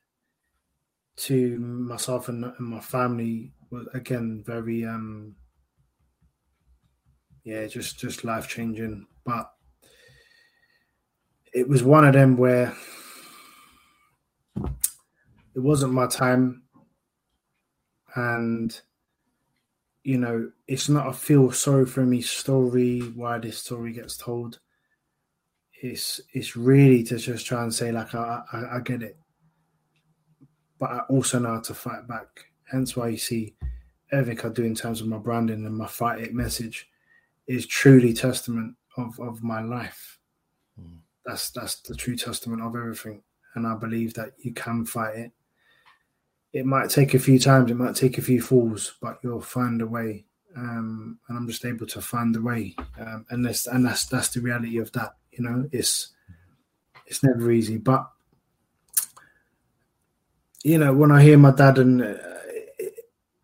to 1.17 1.59
myself 1.59 2.29
and, 2.29 2.45
and 2.45 2.61
my 2.61 2.81
family 2.81 3.53
was 3.71 3.89
again 3.95 4.45
very, 4.47 4.85
um, 4.85 5.35
yeah, 7.43 7.67
just 7.67 7.99
just 7.99 8.23
life 8.23 8.47
changing. 8.47 9.07
But 9.25 9.51
it 11.53 11.69
was 11.69 11.83
one 11.83 12.07
of 12.07 12.13
them 12.13 12.37
where 12.37 12.73
it 15.57 15.61
wasn't 15.61 15.93
my 15.93 16.07
time. 16.07 16.63
And 18.15 18.79
you 20.05 20.19
know 20.19 20.51
it's 20.69 20.89
not 20.89 21.09
a 21.09 21.13
feel 21.13 21.51
sorry 21.51 21.85
for 21.85 22.07
me 22.07 22.23
story 22.23 23.01
why 23.01 23.39
this 23.39 23.59
story 23.59 23.93
gets 23.93 24.17
told. 24.17 24.61
It's 25.83 26.21
it's 26.33 26.57
really 26.57 27.03
to 27.05 27.19
just 27.19 27.47
try 27.47 27.63
and 27.63 27.75
say 27.75 27.91
like 27.91 28.15
I, 28.15 28.43
I, 28.53 28.77
I 28.77 28.81
get 28.81 29.03
it. 29.03 29.19
But 30.79 30.91
i 30.91 30.99
also 31.09 31.39
know 31.39 31.55
how 31.55 31.61
to 31.61 31.75
fight 31.75 32.07
back. 32.07 32.27
Hence 32.65 32.97
why 32.97 33.09
you 33.09 33.17
see 33.17 33.55
everything 34.13 34.51
i 34.51 34.55
do 34.55 34.63
in 34.63 34.75
terms 34.75 35.01
of 35.01 35.09
my 35.09 35.19
branding 35.19 35.67
and 35.67 35.77
my 35.77 35.87
fight 35.87 36.21
it 36.21 36.33
message 36.33 36.89
is 37.49 37.67
truly 37.67 38.13
testament 38.13 38.77
of 38.97 39.19
of 39.21 39.43
my 39.43 39.61
life. 39.63 40.19
Mm. 40.81 40.99
that's 41.25 41.51
that's 41.51 41.81
the 41.81 41.95
true 41.95 42.17
testament 42.17 42.63
of 42.63 42.77
everything 42.77 43.23
and 43.57 43.67
i 43.67 43.75
believe 43.75 44.15
that 44.15 44.33
you 44.39 44.53
can 44.53 44.85
fight 44.85 45.17
it 45.17 45.33
it 46.57 46.65
might 46.65 46.89
take 46.89 47.13
a 47.13 47.19
few 47.19 47.39
times, 47.39 47.71
it 47.71 47.75
might 47.75 47.97
take 47.97 48.17
a 48.17 48.23
few 48.23 48.41
falls, 48.41 48.95
but 49.03 49.19
you'll 49.23 49.43
find 49.43 49.83
a 49.83 49.87
way. 49.87 50.25
Um, 50.57 51.19
and 51.29 51.37
I'm 51.37 51.47
just 51.47 51.67
able 51.67 51.87
to 51.89 52.01
find 52.01 52.35
a 52.35 52.41
way, 52.41 52.75
um, 52.99 53.27
and 53.29 53.45
that's 53.45 53.67
and 53.67 53.85
that's 53.85 54.07
that's 54.07 54.31
the 54.31 54.41
reality 54.41 54.79
of 54.79 54.91
that. 54.93 55.17
You 55.33 55.45
know, 55.45 55.69
it's 55.71 56.15
it's 57.07 57.23
never 57.23 57.51
easy, 57.51 57.77
but 57.77 58.11
you 60.65 60.79
know, 60.79 60.95
when 60.95 61.11
I 61.11 61.23
hear 61.23 61.37
my 61.37 61.51
dad, 61.51 61.77
and 61.77 62.01
uh, 62.01 62.15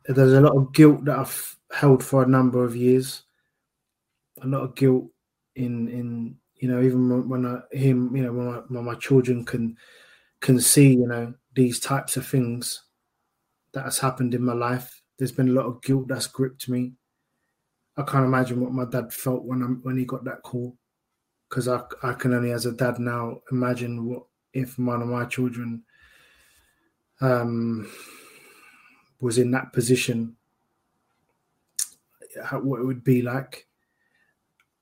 there's 0.09 0.33
a 0.33 0.41
lot 0.41 0.57
of 0.57 0.73
guilt 0.73 1.05
that 1.05 1.19
I've 1.19 1.57
held 1.71 2.03
for 2.03 2.23
a 2.23 2.29
number 2.29 2.65
of 2.65 2.75
years, 2.75 3.25
a 4.41 4.47
lot 4.47 4.63
of 4.63 4.75
guilt 4.75 5.05
in 5.55 5.87
in 5.89 6.37
you 6.63 6.69
know 6.69 6.81
even 6.81 7.29
when 7.29 7.45
I 7.45 7.77
him 7.77 8.15
you 8.15 8.23
know 8.23 8.33
when 8.33 8.47
my, 8.47 8.59
when 8.69 8.85
my 8.85 8.95
children 8.95 9.45
can 9.45 9.77
can 10.41 10.61
see 10.61 10.93
you 10.93 11.09
know 11.09 11.35
these 11.55 11.81
types 11.81 12.17
of 12.17 12.25
things 12.25 12.85
that 13.75 13.85
has 13.85 13.99
happened 13.99 14.33
in 14.33 14.45
my 14.45 14.53
life. 14.53 15.03
There's 15.19 15.33
been 15.33 15.49
a 15.49 15.53
lot 15.53 15.67
of 15.67 15.83
guilt 15.83 16.07
that's 16.09 16.29
gripped 16.29 16.69
me. 16.69 16.93
I 17.97 18.03
can't 18.03 18.25
imagine 18.25 18.61
what 18.61 18.73
my 18.73 18.85
dad 18.85 19.13
felt 19.13 19.43
when 19.43 19.61
I'm, 19.63 19.81
when 19.83 19.99
he 19.99 20.05
got 20.05 20.25
that 20.25 20.43
call, 20.43 20.77
because 21.49 21.67
I 21.67 21.81
I 22.05 22.13
can 22.13 22.33
only 22.33 22.53
as 22.53 22.65
a 22.65 22.73
dad 22.73 23.01
now 23.01 23.41
imagine 23.51 24.07
what 24.07 24.23
if 24.53 24.79
one 24.79 25.03
of 25.03 25.09
my 25.09 25.25
children 25.25 25.83
um, 27.21 27.91
was 29.21 29.37
in 29.37 29.51
that 29.51 29.73
position, 29.73 30.37
how, 32.45 32.61
what 32.61 32.81
it 32.81 32.85
would 32.85 33.03
be 33.03 33.21
like. 33.21 33.67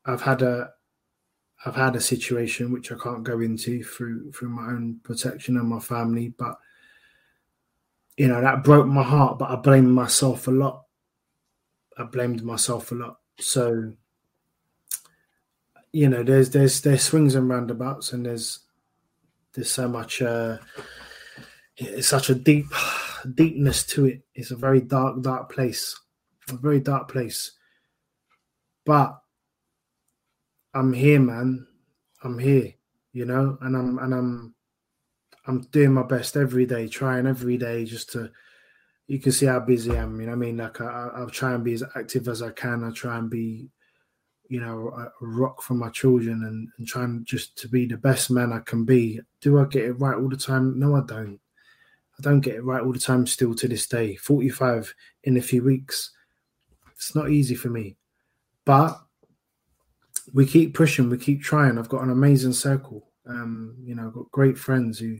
I've 0.04 0.22
had 0.22 0.42
a 0.42 0.70
I've 1.64 1.76
had 1.76 1.96
a 1.96 2.00
situation 2.00 2.72
which 2.72 2.90
I 2.90 2.96
can't 2.96 3.22
go 3.22 3.40
into 3.40 3.84
through 3.84 4.32
through 4.32 4.48
my 4.48 4.68
own 4.68 5.00
protection 5.02 5.56
and 5.56 5.68
my 5.68 5.80
family, 5.80 6.32
but 6.36 6.58
you 8.16 8.28
know 8.28 8.40
that 8.40 8.64
broke 8.64 8.86
my 8.86 9.02
heart 9.02 9.38
but 9.38 9.50
i 9.50 9.56
blamed 9.56 9.88
myself 9.88 10.48
a 10.48 10.50
lot. 10.50 10.84
I 11.98 12.04
blamed 12.04 12.42
myself 12.42 12.92
a 12.92 12.94
lot. 12.94 13.18
So 13.38 13.92
you 15.92 16.08
know 16.08 16.22
there's 16.22 16.50
there's 16.50 16.80
there's 16.80 17.02
swings 17.02 17.34
and 17.34 17.48
roundabouts 17.48 18.12
and 18.12 18.24
there's 18.24 18.60
there's 19.52 19.70
so 19.70 19.88
much 19.88 20.22
uh 20.22 20.58
it's 21.76 22.08
such 22.08 22.30
a 22.30 22.34
deep 22.34 22.66
deepness 23.34 23.84
to 23.88 24.06
it. 24.06 24.22
It's 24.34 24.50
a 24.50 24.56
very 24.56 24.80
dark 24.80 25.20
dark 25.22 25.52
place 25.52 25.98
a 26.52 26.56
very 26.56 26.80
dark 26.80 27.10
place. 27.10 27.52
But 28.84 29.19
i'm 30.74 30.92
here 30.92 31.20
man 31.20 31.66
i'm 32.22 32.38
here 32.38 32.72
you 33.12 33.24
know 33.24 33.58
and 33.62 33.76
i'm 33.76 33.98
and 33.98 34.14
i'm 34.14 34.54
I'm 35.46 35.62
doing 35.72 35.92
my 35.92 36.02
best 36.02 36.36
every 36.36 36.66
day, 36.66 36.88
trying 36.88 37.26
every 37.26 37.56
day 37.56 37.84
just 37.84 38.12
to. 38.12 38.30
You 39.08 39.18
can 39.18 39.32
see 39.32 39.46
how 39.46 39.58
busy 39.58 39.90
I 39.90 40.02
am. 40.02 40.20
You 40.20 40.26
know, 40.26 40.32
I 40.32 40.36
mean, 40.36 40.58
like 40.58 40.80
I, 40.80 41.10
I'll 41.16 41.30
try 41.30 41.54
and 41.54 41.64
be 41.64 41.72
as 41.72 41.82
active 41.96 42.28
as 42.28 42.42
I 42.42 42.50
can. 42.50 42.84
I 42.84 42.92
try 42.92 43.18
and 43.18 43.28
be, 43.28 43.68
you 44.48 44.60
know, 44.60 44.92
a, 44.96 45.10
rock 45.20 45.62
for 45.62 45.74
my 45.74 45.88
children 45.88 46.44
and, 46.44 46.68
and 46.78 46.86
trying 46.86 47.24
just 47.24 47.58
to 47.58 47.68
be 47.68 47.86
the 47.86 47.96
best 47.96 48.30
man 48.30 48.52
I 48.52 48.60
can 48.60 48.84
be. 48.84 49.18
Do 49.40 49.58
I 49.58 49.64
get 49.64 49.84
it 49.84 49.94
right 49.94 50.16
all 50.16 50.28
the 50.28 50.36
time? 50.36 50.78
No, 50.78 50.94
I 50.94 51.00
don't. 51.04 51.40
I 52.16 52.22
don't 52.22 52.40
get 52.40 52.54
it 52.54 52.64
right 52.64 52.82
all 52.82 52.92
the 52.92 53.00
time 53.00 53.26
still 53.26 53.54
to 53.56 53.66
this 53.66 53.88
day. 53.88 54.14
45 54.14 54.94
in 55.24 55.36
a 55.36 55.42
few 55.42 55.64
weeks. 55.64 56.12
It's 56.94 57.16
not 57.16 57.30
easy 57.30 57.56
for 57.56 57.70
me. 57.70 57.96
But 58.64 59.00
we 60.32 60.46
keep 60.46 60.74
pushing, 60.74 61.10
we 61.10 61.18
keep 61.18 61.42
trying. 61.42 61.78
I've 61.78 61.88
got 61.88 62.02
an 62.02 62.10
amazing 62.10 62.52
circle. 62.52 63.08
Um, 63.26 63.76
you 63.82 63.94
know, 63.94 64.06
I've 64.06 64.14
got 64.14 64.30
great 64.30 64.58
friends 64.58 64.98
who 64.98 65.18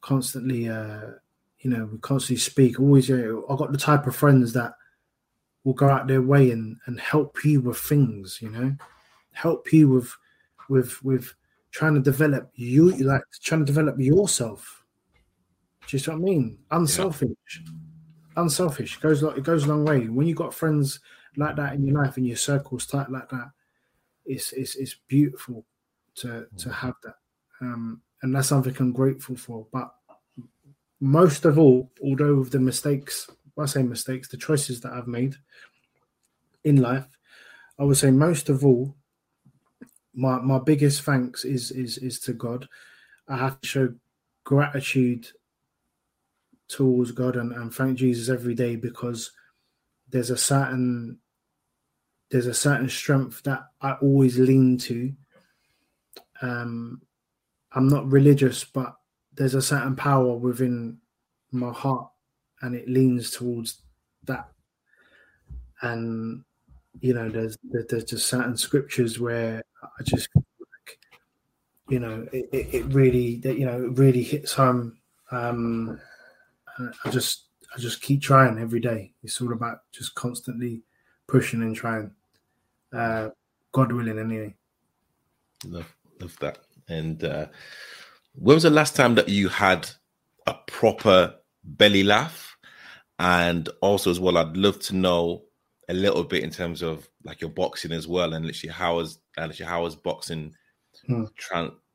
constantly, 0.00 0.68
uh, 0.68 1.12
you 1.60 1.70
know, 1.70 1.88
we 1.90 1.98
constantly 1.98 2.40
speak. 2.40 2.78
Always, 2.78 3.10
uh, 3.10 3.40
I've 3.48 3.58
got 3.58 3.72
the 3.72 3.78
type 3.78 4.06
of 4.06 4.16
friends 4.16 4.52
that 4.52 4.74
will 5.64 5.72
go 5.72 5.88
out 5.88 6.06
their 6.06 6.22
way 6.22 6.50
and 6.50 6.76
and 6.86 7.00
help 7.00 7.44
you 7.44 7.60
with 7.60 7.78
things. 7.78 8.38
You 8.40 8.50
know, 8.50 8.76
help 9.32 9.72
you 9.72 9.88
with 9.88 10.14
with 10.68 11.02
with 11.02 11.34
trying 11.70 11.94
to 11.94 12.00
develop 12.00 12.50
you, 12.54 12.92
like 12.98 13.22
trying 13.42 13.60
to 13.60 13.66
develop 13.66 13.98
yourself. 13.98 14.84
Do 15.86 15.96
you 15.96 15.98
see 15.98 16.10
what 16.10 16.18
I 16.18 16.20
mean? 16.20 16.58
Unselfish, 16.70 17.30
yeah. 17.56 17.72
unselfish 18.36 18.96
goes 18.98 19.22
like 19.22 19.38
it 19.38 19.44
goes 19.44 19.64
a 19.64 19.68
long 19.68 19.84
way. 19.84 20.06
When 20.08 20.26
you 20.26 20.34
got 20.34 20.54
friends 20.54 21.00
like 21.36 21.56
that 21.56 21.74
in 21.74 21.84
your 21.86 22.02
life 22.02 22.16
and 22.16 22.26
your 22.26 22.36
circles 22.36 22.86
tight 22.86 23.10
like 23.10 23.28
that, 23.30 23.50
it's 24.24 24.52
it's 24.52 24.76
it's 24.76 24.96
beautiful 25.08 25.64
to 26.16 26.46
to 26.56 26.68
mm. 26.68 26.72
have 26.72 26.94
that, 27.04 27.16
um, 27.60 28.00
and 28.22 28.34
that's 28.34 28.48
something 28.48 28.74
I'm 28.78 28.92
grateful 28.92 29.36
for. 29.36 29.66
But 29.72 29.92
most 31.00 31.44
of 31.44 31.58
all, 31.58 31.90
although 32.02 32.44
the 32.44 32.58
mistakes, 32.58 33.30
I 33.58 33.66
say 33.66 33.82
mistakes, 33.82 34.28
the 34.28 34.36
choices 34.36 34.80
that 34.80 34.92
I've 34.92 35.06
made 35.08 35.36
in 36.64 36.76
life, 36.80 37.06
I 37.78 37.84
would 37.84 37.96
say 37.96 38.10
most 38.10 38.48
of 38.48 38.64
all, 38.64 38.94
my 40.14 40.38
my 40.38 40.58
biggest 40.58 41.02
thanks 41.02 41.44
is 41.44 41.70
is 41.70 41.98
is 41.98 42.20
to 42.20 42.32
God. 42.32 42.68
I 43.28 43.36
have 43.36 43.60
to 43.60 43.66
show 43.66 43.94
gratitude 44.44 45.28
towards 46.68 47.12
God 47.12 47.36
and, 47.36 47.52
and 47.52 47.74
thank 47.74 47.98
Jesus 47.98 48.28
every 48.28 48.54
day 48.54 48.76
because 48.76 49.32
there's 50.10 50.30
a 50.30 50.36
certain 50.36 51.18
there's 52.34 52.46
a 52.48 52.52
certain 52.52 52.88
strength 52.88 53.44
that 53.44 53.68
I 53.80 53.92
always 54.02 54.40
lean 54.40 54.76
to. 54.78 55.12
Um, 56.42 57.00
I'm 57.70 57.86
not 57.86 58.10
religious, 58.10 58.64
but 58.64 58.96
there's 59.34 59.54
a 59.54 59.62
certain 59.62 59.94
power 59.94 60.34
within 60.34 60.98
my 61.52 61.72
heart, 61.72 62.10
and 62.60 62.74
it 62.74 62.88
leans 62.88 63.30
towards 63.30 63.82
that. 64.24 64.48
And 65.82 66.42
you 66.98 67.14
know, 67.14 67.28
there's 67.28 67.56
there's 67.62 68.02
just 68.02 68.26
certain 68.26 68.56
scriptures 68.56 69.20
where 69.20 69.62
I 69.80 70.02
just 70.02 70.28
like, 70.34 70.98
you 71.88 72.00
know, 72.00 72.26
it, 72.32 72.48
it 72.52 72.84
really 72.86 73.36
that 73.42 73.60
you 73.60 73.64
know 73.64 73.76
it 73.84 73.96
really 73.96 74.24
hits 74.24 74.52
home. 74.52 74.98
Um, 75.30 76.00
I 77.04 77.10
just 77.10 77.44
I 77.72 77.78
just 77.78 78.02
keep 78.02 78.22
trying 78.22 78.58
every 78.58 78.80
day. 78.80 79.12
It's 79.22 79.40
all 79.40 79.52
about 79.52 79.82
just 79.92 80.16
constantly 80.16 80.82
pushing 81.28 81.62
and 81.62 81.76
trying. 81.76 82.10
Uh, 82.94 83.30
God 83.72 83.92
willing, 83.92 84.18
anyway. 84.18 84.54
Love, 85.66 85.94
love 86.20 86.36
that. 86.40 86.58
And 86.88 87.22
uh, 87.24 87.46
when 88.34 88.54
was 88.54 88.62
the 88.64 88.70
last 88.70 88.94
time 88.94 89.14
that 89.16 89.28
you 89.28 89.48
had 89.48 89.88
a 90.46 90.54
proper 90.66 91.34
belly 91.64 92.02
laugh? 92.02 92.56
And 93.18 93.68
also, 93.80 94.10
as 94.10 94.20
well, 94.20 94.38
I'd 94.38 94.56
love 94.56 94.80
to 94.80 94.96
know 94.96 95.44
a 95.88 95.94
little 95.94 96.24
bit 96.24 96.42
in 96.42 96.50
terms 96.50 96.82
of 96.82 97.08
like 97.24 97.40
your 97.40 97.50
boxing 97.50 97.92
as 97.92 98.08
well, 98.08 98.34
and 98.34 98.44
literally 98.44 98.72
how 98.72 98.98
has 98.98 99.18
literally 99.38 99.68
how 99.68 99.84
has 99.84 99.94
boxing 99.94 100.54
hmm. 101.06 101.24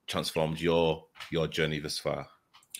transformed 0.07 0.61
your 0.61 1.05
your 1.31 1.47
journey 1.47 1.79
thus 1.79 1.97
far? 1.97 2.27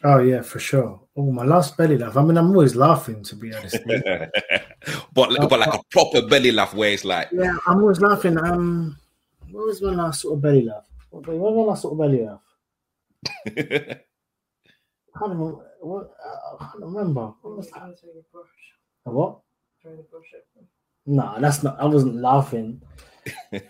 Oh 0.04 0.20
yeah, 0.20 0.42
for 0.42 0.60
sure. 0.60 1.02
Oh, 1.18 1.32
my 1.32 1.44
last 1.44 1.76
belly 1.76 1.98
laugh. 1.98 2.16
I 2.16 2.24
mean, 2.24 2.38
I'm 2.38 2.52
always 2.52 2.76
laughing 2.76 3.24
to 3.24 3.36
be 3.36 3.54
honest. 3.54 3.78
but 5.14 5.40
uh, 5.40 5.48
but 5.48 5.60
like 5.60 5.74
a 5.74 5.80
proper 5.92 6.22
belly 6.28 6.52
laugh 6.52 6.74
where 6.74 6.92
it's 6.92 7.06
like 7.06 7.30
yeah, 7.32 7.58
I'm 7.68 7.80
always 7.82 8.00
laughing. 8.00 8.38
Um, 8.38 8.98
what 9.52 9.66
was 9.66 9.82
my 9.82 9.92
last 9.92 10.22
sort 10.22 10.36
of 10.36 10.42
belly 10.42 10.64
laugh? 10.64 10.86
What 11.10 11.28
was 11.28 11.56
my 11.56 11.62
last 11.62 11.82
sort 11.82 11.94
of 11.94 12.00
belly 12.00 12.26
laugh? 12.26 12.42
I 13.48 15.20
can't 15.20 15.32
remember. 15.32 15.66
What, 15.82 16.12
I 16.60 16.66
can't 16.66 16.84
remember. 16.84 17.34
What 17.42 17.58
was 17.58 17.70
that? 17.72 17.96
A 19.06 19.12
what? 19.12 19.40
No, 21.06 21.36
that's 21.40 21.64
not. 21.64 21.80
I 21.80 21.86
wasn't 21.86 22.16
laughing. 22.16 22.82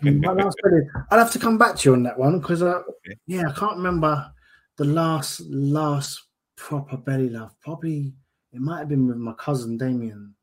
my 0.02 0.32
last 0.32 0.56
belly. 0.62 0.82
I'll 1.10 1.18
have 1.18 1.32
to 1.32 1.38
come 1.38 1.58
back 1.58 1.76
to 1.76 1.88
you 1.88 1.94
on 1.94 2.02
that 2.04 2.18
one 2.18 2.38
because 2.38 2.62
uh, 2.62 2.82
yeah, 3.26 3.48
I 3.48 3.52
can't 3.52 3.76
remember 3.76 4.30
the 4.76 4.84
last 4.84 5.40
last 5.40 6.22
proper 6.56 6.96
belly 6.96 7.30
laugh, 7.30 7.54
probably 7.62 8.12
it 8.52 8.60
might 8.60 8.78
have 8.80 8.88
been 8.88 9.06
with 9.06 9.16
my 9.16 9.32
cousin 9.34 9.76
Damien. 9.76 10.34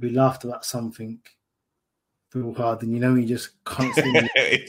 We 0.00 0.10
laughed 0.10 0.44
about 0.44 0.64
something 0.64 1.20
real 2.34 2.52
hard, 2.54 2.82
and 2.82 2.92
you 2.92 3.00
know, 3.00 3.14
you 3.14 3.26
just 3.26 3.62
constantly 3.64 4.28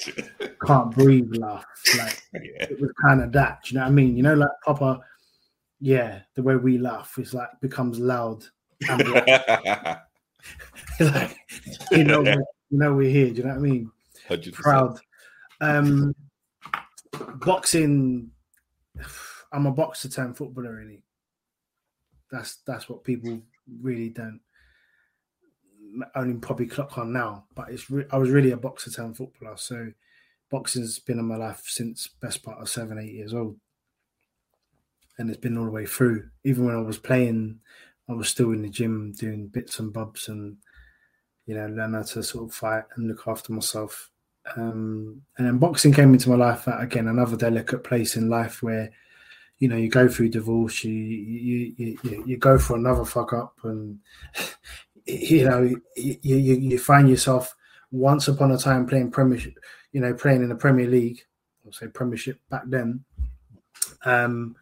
can't 0.66 0.92
breathe, 0.92 1.36
laugh. 1.36 1.66
Like 1.98 2.24
yeah. 2.34 2.66
it 2.66 2.80
was 2.80 2.92
kind 3.02 3.22
of 3.22 3.32
that. 3.34 3.70
you 3.70 3.76
know 3.76 3.84
what 3.84 3.90
I 3.90 3.92
mean? 3.92 4.16
You 4.16 4.24
know, 4.24 4.36
like 4.36 4.50
proper, 4.62 5.00
yeah. 5.80 6.22
The 6.36 6.44
way 6.44 6.56
we 6.56 6.78
laugh 6.78 7.18
is 7.18 7.34
like 7.34 7.50
becomes 7.62 8.00
loud. 8.00 8.46
like, 11.00 11.38
you 11.92 12.04
know, 12.04 12.24
you 12.24 12.46
know, 12.72 12.94
we're 12.94 13.10
here. 13.10 13.30
Do 13.30 13.36
you 13.38 13.44
know 13.44 13.50
what 13.50 13.58
I 13.58 13.62
mean? 13.62 13.92
100%. 14.30 14.54
Proud. 14.54 15.00
Um, 15.62 16.16
boxing 17.38 18.32
I'm 19.52 19.66
a 19.66 19.72
boxer 19.72 20.10
turned 20.10 20.38
footballer, 20.38 20.76
really. 20.76 21.04
That's 22.32 22.58
that's 22.68 22.90
what 22.90 23.04
people 23.04 23.42
really 23.82 24.10
don't 24.10 24.42
only 26.16 26.36
probably 26.36 26.68
clock 26.68 26.98
on 26.98 27.14
now. 27.14 27.46
But 27.56 27.70
it's 27.70 27.90
re- 27.90 28.06
I 28.12 28.18
was 28.18 28.30
really 28.30 28.52
a 28.52 28.58
boxer 28.58 28.92
turned 28.92 29.18
footballer, 29.18 29.58
so 29.58 29.92
boxing's 30.50 31.00
been 31.00 31.20
in 31.20 31.26
my 31.26 31.36
life 31.36 31.64
since 31.66 32.08
best 32.22 32.44
part 32.44 32.62
of 32.62 32.70
seven, 32.70 33.00
eight 33.00 33.14
years 33.14 33.34
old, 33.34 33.58
and 35.18 35.30
it's 35.30 35.40
been 35.40 35.58
all 35.58 35.66
the 35.66 35.72
way 35.72 35.86
through. 35.86 36.30
Even 36.44 36.66
when 36.66 36.76
I 36.76 36.82
was 36.82 36.98
playing, 36.98 37.60
I 38.10 38.14
was 38.14 38.30
still 38.30 38.52
in 38.52 38.62
the 38.62 38.70
gym 38.70 39.14
doing 39.14 39.48
bits 39.48 39.80
and 39.80 39.92
bobs 39.92 40.30
and 40.30 40.58
you 41.46 41.56
know 41.56 41.68
learn 41.68 41.94
how 41.94 42.04
to 42.04 42.24
sort 42.24 42.50
of 42.50 42.56
fight 42.56 42.84
and 42.96 43.08
look 43.08 43.28
after 43.28 43.54
myself. 43.54 44.12
Um, 44.56 45.24
and 45.38 45.46
then 45.46 45.58
boxing 45.58 45.92
came 45.92 46.14
into 46.14 46.30
my 46.30 46.36
life 46.36 46.68
at 46.68 46.82
again 46.82 47.08
another 47.08 47.36
delicate 47.36 47.84
place 47.84 48.16
in 48.16 48.30
life 48.30 48.64
where 48.64 48.92
you 49.60 49.68
know 49.68 49.76
you 49.76 49.90
go 49.90 50.08
through 50.08 50.30
divorce 50.30 50.84
you 50.84 50.94
you 50.94 51.74
you, 51.78 52.24
you 52.26 52.38
go 52.38 52.58
for 52.58 52.78
another 52.78 53.04
fuck 53.04 53.34
up 53.34 53.56
and 53.64 54.00
you 55.08 55.48
know 55.48 55.64
you, 55.96 56.18
you 56.22 56.38
you 56.38 56.80
find 56.80 57.10
yourself 57.10 57.56
once 57.92 58.28
upon 58.28 58.52
a 58.52 58.58
time 58.58 58.86
playing 58.86 59.10
premiership 59.12 59.58
you 59.92 60.02
know 60.02 60.14
playing 60.14 60.42
in 60.42 60.50
the 60.50 60.56
premier 60.56 60.88
league 60.88 61.20
i'll 61.66 61.72
say 61.72 61.88
premiership 61.88 62.40
back 62.50 62.64
then 62.68 63.04
um 64.06 64.56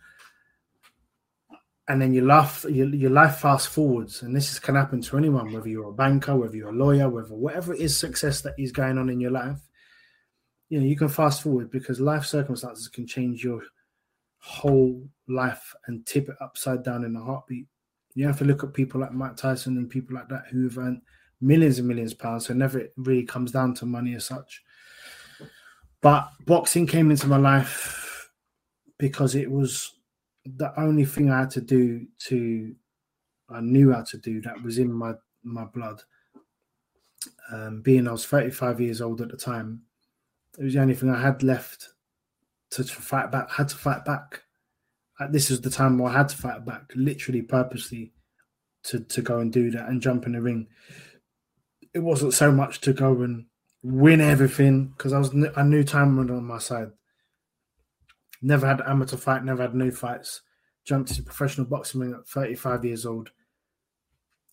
and 1.88 2.02
then 2.02 2.14
you 2.14 2.26
laugh 2.26 2.66
your, 2.70 2.88
your 2.88 3.12
life 3.12 3.38
fast 3.38 3.70
forwards 3.70 4.22
and 4.22 4.36
this 4.36 4.58
can 4.60 4.76
happen 4.76 5.02
to 5.02 5.18
anyone 5.18 5.52
whether 5.52 5.70
you're 5.70 5.90
a 5.90 5.94
banker 5.94 6.36
whether 6.36 6.56
you're 6.56 6.70
a 6.70 6.74
lawyer 6.74 7.10
whether 7.10 7.34
whatever 7.34 7.74
it 7.74 7.80
is 7.80 7.98
success 7.98 8.42
that 8.42 8.54
is 8.58 8.72
going 8.72 8.98
on 8.98 9.10
in 9.10 9.20
your 9.20 9.32
life 9.32 9.60
you 10.70 10.80
know 10.80 10.86
you 10.86 10.96
can 10.96 11.10
fast 11.10 11.42
forward 11.42 11.70
because 11.72 12.00
life 12.00 12.26
circumstances 12.26 12.88
can 12.88 13.06
change 13.06 13.44
your 13.44 13.62
whole 14.46 15.04
life 15.28 15.74
and 15.88 16.06
tip 16.06 16.30
it 16.30 16.36
upside 16.40 16.84
down 16.84 17.04
in 17.04 17.16
a 17.16 17.22
heartbeat. 17.22 17.66
You 18.16 18.26
have 18.26 18.40
to 18.40 18.46
look 18.46 18.64
at 18.64 18.74
people 18.74 19.02
like 19.02 19.12
Mike 19.12 19.36
Tyson 19.36 19.78
and 19.78 19.90
people 19.90 20.16
like 20.16 20.30
that 20.30 20.46
who 20.50 20.64
have 20.64 20.78
earned 20.78 21.02
millions 21.42 21.80
and 21.80 21.88
millions 21.88 22.14
of 22.14 22.20
pounds. 22.20 22.48
So 22.48 22.54
never 22.54 22.80
it 22.80 22.94
really 22.98 23.26
comes 23.26 23.52
down 23.52 23.74
to 23.76 23.86
money 23.86 24.16
as 24.16 24.26
such. 24.26 24.64
But 26.02 26.30
boxing 26.46 26.88
came 26.88 27.12
into 27.12 27.28
my 27.28 27.38
life 27.38 28.30
because 28.98 29.36
it 29.36 29.52
was 29.52 29.92
the 30.46 30.72
only 30.80 31.06
thing 31.06 31.30
I 31.30 31.40
had 31.40 31.52
to 31.52 31.62
do 31.62 32.06
to 32.28 32.76
I 33.50 33.62
knew 33.62 33.92
how 33.92 34.04
to 34.04 34.18
do 34.18 34.42
that 34.42 34.62
was 34.64 34.78
in 34.78 34.92
my 34.92 35.14
my 35.44 35.66
blood. 35.66 36.02
Um, 37.52 37.82
being 37.82 38.08
I 38.08 38.12
was 38.12 38.26
35 38.26 38.82
years 38.82 39.02
old 39.02 39.22
at 39.22 39.30
the 39.30 39.38
time, 39.38 39.82
it 40.58 40.64
was 40.64 40.74
the 40.74 40.82
only 40.82 40.96
thing 40.96 41.10
I 41.10 41.22
had 41.22 41.44
left 41.44 41.90
to, 42.72 42.84
to 42.84 42.92
fight 42.92 43.32
back. 43.32 43.50
had 43.52 43.70
to 43.70 43.76
fight 43.76 44.06
back. 44.06 44.42
This 45.30 45.50
is 45.50 45.62
the 45.62 45.70
time 45.70 45.98
where 45.98 46.12
I 46.12 46.18
had 46.18 46.30
to 46.30 46.38
fight 46.38 46.66
back, 46.66 46.92
literally, 46.96 47.42
purposely, 47.42 48.14
to 48.84 49.00
to 49.00 49.22
go 49.22 49.40
and 49.40 49.52
do 49.52 49.72
that 49.72 49.88
and 49.88 50.02
jump 50.02 50.26
in 50.26 50.34
the 50.34 50.42
ring. 50.42 50.68
It 51.94 52.00
wasn't 52.00 52.34
so 52.34 52.52
much 52.52 52.82
to 52.82 52.94
go 52.94 53.22
and 53.22 53.46
win 53.82 54.20
everything 54.20 54.88
because 54.88 55.14
I 55.14 55.20
was 55.20 55.34
I 55.56 55.64
knew 55.64 55.84
time 55.84 56.18
was 56.18 56.30
on 56.30 56.44
my 56.46 56.60
side. 56.60 56.90
Never 58.42 58.68
had 58.68 58.82
amateur 58.82 59.18
fight, 59.18 59.44
never 59.44 59.62
had 59.62 59.76
new 59.76 59.92
fights. 59.92 60.42
Jumped 60.84 61.10
into 61.10 61.24
professional 61.24 61.66
boxing 61.66 62.14
at 62.14 62.28
35 62.28 62.86
years 62.86 63.06
old. 63.06 63.32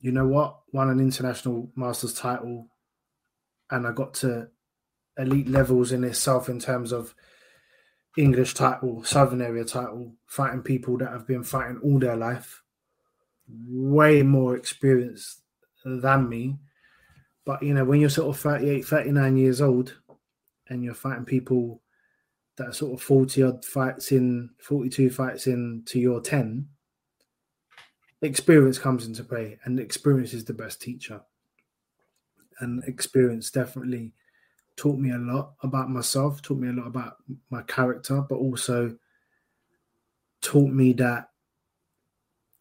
You 0.00 0.12
know 0.12 0.26
what? 0.26 0.60
Won 0.72 0.88
an 0.88 0.98
international 0.98 1.70
masters 1.76 2.14
title, 2.14 2.68
and 3.70 3.86
I 3.86 3.92
got 3.92 4.14
to 4.14 4.48
elite 5.18 5.48
levels 5.48 5.92
in 5.92 6.04
itself 6.04 6.48
in 6.48 6.58
terms 6.58 6.92
of 6.92 7.14
English 8.16 8.54
title, 8.54 9.02
Southern 9.04 9.40
area 9.40 9.64
title, 9.64 10.14
fighting 10.26 10.62
people 10.62 10.98
that 10.98 11.10
have 11.10 11.26
been 11.26 11.42
fighting 11.42 11.80
all 11.82 11.98
their 11.98 12.16
life, 12.16 12.62
way 13.68 14.22
more 14.22 14.56
experienced 14.56 15.40
than 15.84 16.28
me. 16.28 16.58
But 17.44 17.62
you 17.62 17.74
know, 17.74 17.84
when 17.84 18.00
you're 18.00 18.10
sort 18.10 18.34
of 18.34 18.40
38, 18.40 18.84
39 18.84 19.36
years 19.36 19.60
old, 19.60 19.96
and 20.68 20.82
you're 20.82 20.94
fighting 20.94 21.24
people 21.24 21.82
that 22.56 22.68
are 22.68 22.72
sort 22.72 22.92
of 22.92 23.02
40 23.02 23.42
odd 23.42 23.64
fights 23.64 24.12
in 24.12 24.50
42 24.60 25.10
fights 25.10 25.46
in 25.46 25.82
to 25.86 25.98
your 25.98 26.20
10 26.20 26.66
experience 28.22 28.78
comes 28.78 29.06
into 29.06 29.24
play 29.24 29.58
and 29.64 29.80
experience 29.80 30.32
is 30.32 30.44
the 30.44 30.54
best 30.54 30.80
teacher 30.80 31.20
and 32.60 32.84
experience 32.84 33.50
definitely 33.50 34.12
taught 34.76 34.98
me 34.98 35.10
a 35.10 35.18
lot 35.18 35.52
about 35.62 35.90
myself 35.90 36.40
taught 36.42 36.58
me 36.58 36.68
a 36.68 36.72
lot 36.72 36.86
about 36.86 37.16
my 37.50 37.62
character 37.62 38.22
but 38.28 38.36
also 38.36 38.94
taught 40.40 40.70
me 40.70 40.92
that 40.92 41.28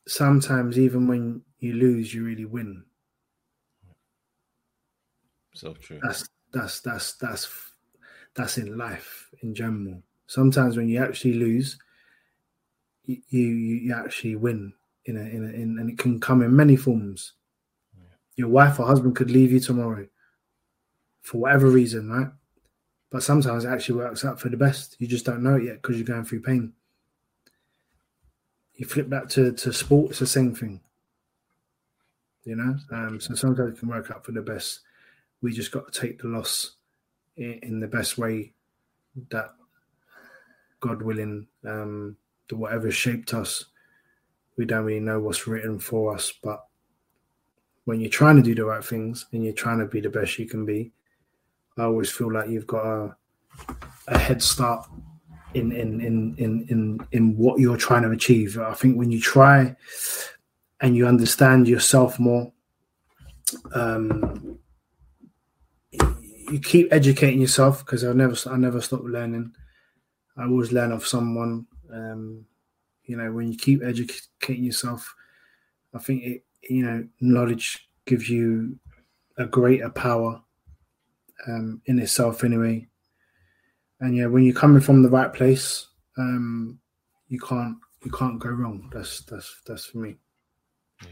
sometimes 0.07 0.77
even 0.77 1.07
when 1.07 1.41
you 1.59 1.73
lose 1.73 2.13
you 2.13 2.23
really 2.23 2.45
win. 2.45 2.83
So 5.53 5.73
true. 5.73 5.99
That's 6.01 6.27
that's 6.53 6.79
that's 6.81 7.13
that's 7.13 7.49
that's 8.35 8.57
in 8.57 8.77
life 8.77 9.29
in 9.41 9.53
general. 9.53 10.01
Sometimes 10.27 10.77
when 10.77 10.87
you 10.87 11.03
actually 11.03 11.33
lose 11.33 11.77
you 13.05 13.17
you, 13.29 13.47
you 13.47 13.93
actually 13.93 14.35
win 14.35 14.73
in 15.05 15.17
a, 15.17 15.21
in, 15.21 15.43
a, 15.43 15.49
in 15.49 15.77
and 15.79 15.89
it 15.89 15.97
can 15.97 16.19
come 16.19 16.41
in 16.41 16.55
many 16.55 16.75
forms. 16.75 17.33
Your 18.35 18.49
wife 18.49 18.79
or 18.79 18.85
husband 18.85 19.15
could 19.15 19.29
leave 19.29 19.51
you 19.51 19.59
tomorrow 19.59 20.07
for 21.21 21.39
whatever 21.39 21.67
reason, 21.67 22.09
right? 22.09 22.31
But 23.09 23.23
sometimes 23.23 23.65
it 23.65 23.69
actually 23.69 23.99
works 23.99 24.23
out 24.23 24.39
for 24.39 24.49
the 24.49 24.57
best. 24.57 24.95
You 24.99 25.07
just 25.07 25.25
don't 25.25 25.43
know 25.43 25.55
it 25.55 25.63
yet 25.63 25.81
because 25.81 25.97
you're 25.97 26.05
going 26.05 26.25
through 26.25 26.41
pain. 26.41 26.73
You 28.75 28.85
flip 28.85 29.09
that 29.09 29.29
to, 29.31 29.51
to 29.51 29.73
sport, 29.73 30.11
it's 30.11 30.19
the 30.19 30.27
same 30.27 30.55
thing. 30.55 30.81
You 32.43 32.55
know? 32.55 32.75
Um, 32.91 33.19
so 33.19 33.35
sometimes 33.35 33.73
it 33.73 33.79
can 33.79 33.89
work 33.89 34.09
out 34.09 34.25
for 34.25 34.31
the 34.31 34.41
best. 34.41 34.79
We 35.41 35.51
just 35.51 35.71
got 35.71 35.91
to 35.91 35.99
take 35.99 36.21
the 36.21 36.27
loss 36.27 36.75
in, 37.37 37.59
in 37.61 37.79
the 37.79 37.87
best 37.87 38.17
way 38.17 38.53
that 39.29 39.49
God 40.79 41.01
willing, 41.01 41.47
um, 41.65 42.17
whatever 42.49 42.91
shaped 42.91 43.33
us 43.33 43.65
we 44.57 44.65
don't 44.65 44.85
really 44.85 44.99
know 44.99 45.19
what's 45.19 45.47
written 45.47 45.79
for 45.79 46.13
us. 46.13 46.31
But 46.41 46.65
when 47.85 47.99
you're 47.99 48.09
trying 48.09 48.35
to 48.37 48.41
do 48.43 48.55
the 48.55 48.65
right 48.65 48.83
things 48.83 49.25
and 49.31 49.43
you're 49.43 49.53
trying 49.53 49.79
to 49.79 49.85
be 49.85 50.01
the 50.01 50.09
best 50.09 50.37
you 50.37 50.47
can 50.47 50.65
be, 50.65 50.91
I 51.77 51.83
always 51.83 52.11
feel 52.11 52.31
like 52.31 52.49
you've 52.49 52.67
got 52.67 52.85
a, 52.85 53.15
a 54.07 54.17
head 54.17 54.41
start 54.41 54.87
in, 55.53 55.71
in 55.71 56.01
in 56.01 56.35
in 56.37 56.65
in 56.69 57.07
in 57.11 57.37
what 57.37 57.59
you're 57.59 57.77
trying 57.77 58.03
to 58.03 58.11
achieve. 58.11 58.57
I 58.57 58.73
think 58.73 58.97
when 58.97 59.11
you 59.11 59.19
try 59.19 59.75
and 60.79 60.95
you 60.95 61.07
understand 61.07 61.67
yourself 61.67 62.19
more, 62.19 62.51
um, 63.73 64.59
you 65.91 66.59
keep 66.59 66.91
educating 66.91 67.41
yourself 67.41 67.85
because 67.85 68.03
I 68.03 68.13
never 68.13 68.35
I 68.49 68.57
never 68.57 68.81
stop 68.81 69.01
learning. 69.03 69.53
I 70.37 70.43
always 70.45 70.71
learn 70.71 70.91
of 70.91 71.05
someone. 71.05 71.67
Um, 71.91 72.45
you 73.03 73.17
know, 73.17 73.31
when 73.31 73.51
you 73.51 73.57
keep 73.57 73.83
educating 73.83 74.63
yourself, 74.63 75.13
I 75.93 75.99
think 75.99 76.23
it, 76.23 76.45
you 76.69 76.85
know, 76.85 77.07
knowledge 77.19 77.89
gives 78.05 78.29
you 78.29 78.79
a 79.37 79.45
greater 79.45 79.89
power 79.89 80.41
um, 81.47 81.81
in 81.85 81.99
itself, 81.99 82.43
anyway. 82.43 82.87
And 83.99 84.15
yeah, 84.15 84.27
when 84.27 84.43
you're 84.43 84.55
coming 84.55 84.81
from 84.81 85.03
the 85.03 85.09
right 85.09 85.31
place, 85.31 85.87
um, 86.17 86.79
you 87.27 87.39
can't 87.39 87.77
you 88.03 88.11
can't 88.11 88.39
go 88.39 88.49
wrong. 88.49 88.89
That's 88.93 89.21
that's 89.21 89.61
that's 89.65 89.85
for 89.85 89.99
me. 89.99 90.15
Yeah. 91.03 91.09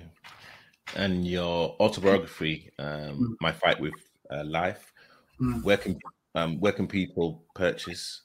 And 0.95 1.27
your 1.27 1.75
autobiography, 1.79 2.71
um, 2.79 2.87
mm. 2.87 3.35
"My 3.41 3.51
Fight 3.51 3.79
with 3.79 3.93
uh, 4.31 4.43
Life," 4.43 4.91
mm. 5.39 5.63
where 5.63 5.77
can 5.77 5.99
um, 6.35 6.59
where 6.59 6.73
can 6.73 6.87
people 6.87 7.43
purchase 7.53 8.23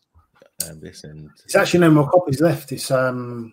uh, 0.62 0.74
this? 0.80 1.04
And 1.04 1.28
it's 1.44 1.56
actually 1.56 1.80
no 1.80 1.90
more 1.90 2.08
copies 2.08 2.40
left. 2.40 2.72
It's 2.72 2.90
um 2.90 3.52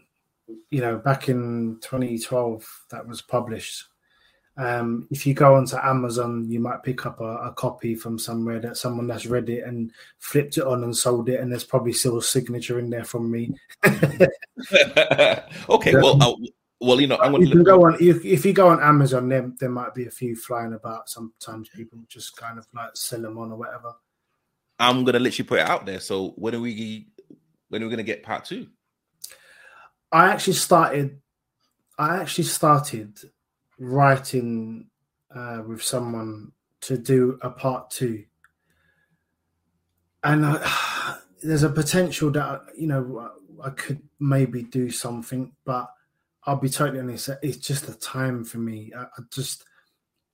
you 0.70 0.82
know, 0.82 0.98
back 0.98 1.30
in 1.30 1.78
2012 1.82 2.86
that 2.90 3.08
was 3.08 3.22
published. 3.22 3.86
Um, 4.62 5.08
if 5.10 5.26
you 5.26 5.34
go 5.34 5.56
onto 5.56 5.76
Amazon, 5.76 6.46
you 6.48 6.60
might 6.60 6.84
pick 6.84 7.08
up 7.08 7.20
a, 7.20 7.38
a, 7.38 7.54
copy 7.54 7.96
from 7.96 8.20
somewhere 8.20 8.60
that 8.60 8.78
someone 8.78 9.08
that's 9.08 9.26
read 9.26 9.50
it 9.50 9.64
and 9.64 9.92
flipped 10.20 10.60
it 10.60 10.68
on 10.68 10.84
and 10.84 10.96
sold 10.96 11.30
it, 11.30 11.40
and 11.40 11.52
there's 11.52 11.64
probably 11.64 11.94
still 11.94 12.20
a 12.20 12.22
signature 12.22 12.78
in 12.78 12.92
there 12.92 13.04
from 13.04 13.32
me. 13.32 13.56
okay, 13.84 14.28
well, 15.96 16.22
I'll, 16.22 16.38
well, 16.80 17.02
you 17.02 17.08
know, 17.08 17.18
I'm 17.18 17.42
you 17.42 17.50
can 17.50 17.64
go 17.64 17.88
on 17.88 17.98
if, 18.00 18.24
if 18.24 18.46
you 18.46 18.54
go 18.54 18.68
on 18.68 18.80
Amazon, 18.84 19.30
there 19.30 19.52
there 19.60 19.70
might 19.70 19.96
be 19.96 20.06
a 20.06 20.12
few 20.12 20.36
flying 20.36 20.74
about. 20.74 21.10
Sometimes 21.10 21.70
people 21.70 21.98
just 22.08 22.38
kind 22.38 22.60
of 22.60 22.68
like 22.76 22.92
sell 22.94 23.22
them 23.22 23.40
on 23.40 23.52
or 23.52 23.58
whatever. 23.58 23.96
I'm 24.78 25.04
gonna 25.04 25.18
literally 25.18 25.48
put 25.48 25.60
it 25.62 25.68
out 25.68 25.88
there. 25.88 26.00
So 26.00 26.36
when 26.36 26.54
are 26.54 26.60
we 26.60 27.08
when 27.70 27.82
are 27.82 27.88
we 27.88 27.90
gonna 27.90 28.04
get 28.04 28.22
part 28.22 28.46
two? 28.46 28.68
I 30.12 30.28
actually 30.28 30.54
started. 30.54 31.20
I 31.98 32.18
actually 32.18 32.44
started 32.44 33.20
writing 33.82 34.86
uh, 35.36 35.64
with 35.66 35.82
someone 35.82 36.52
to 36.82 36.98
do 36.98 37.40
a 37.42 37.50
part 37.50 37.90
two, 37.90 38.24
and 40.24 40.46
I, 40.46 41.18
there's 41.44 41.64
a 41.64 41.70
potential 41.70 42.30
that 42.32 42.62
you 42.78 42.88
know 42.88 43.32
I 43.64 43.72
could 43.72 44.02
maybe 44.20 44.64
do 44.64 44.90
something, 44.90 45.54
but 45.66 45.92
I'll 46.44 46.58
be 46.58 46.70
totally 46.70 47.00
honest. 47.00 47.30
It's 47.42 47.58
just 47.58 47.88
the 47.88 47.94
time 47.94 48.44
for 48.44 48.58
me. 48.58 48.92
I, 48.98 49.04
I 49.04 49.22
just, 49.32 49.66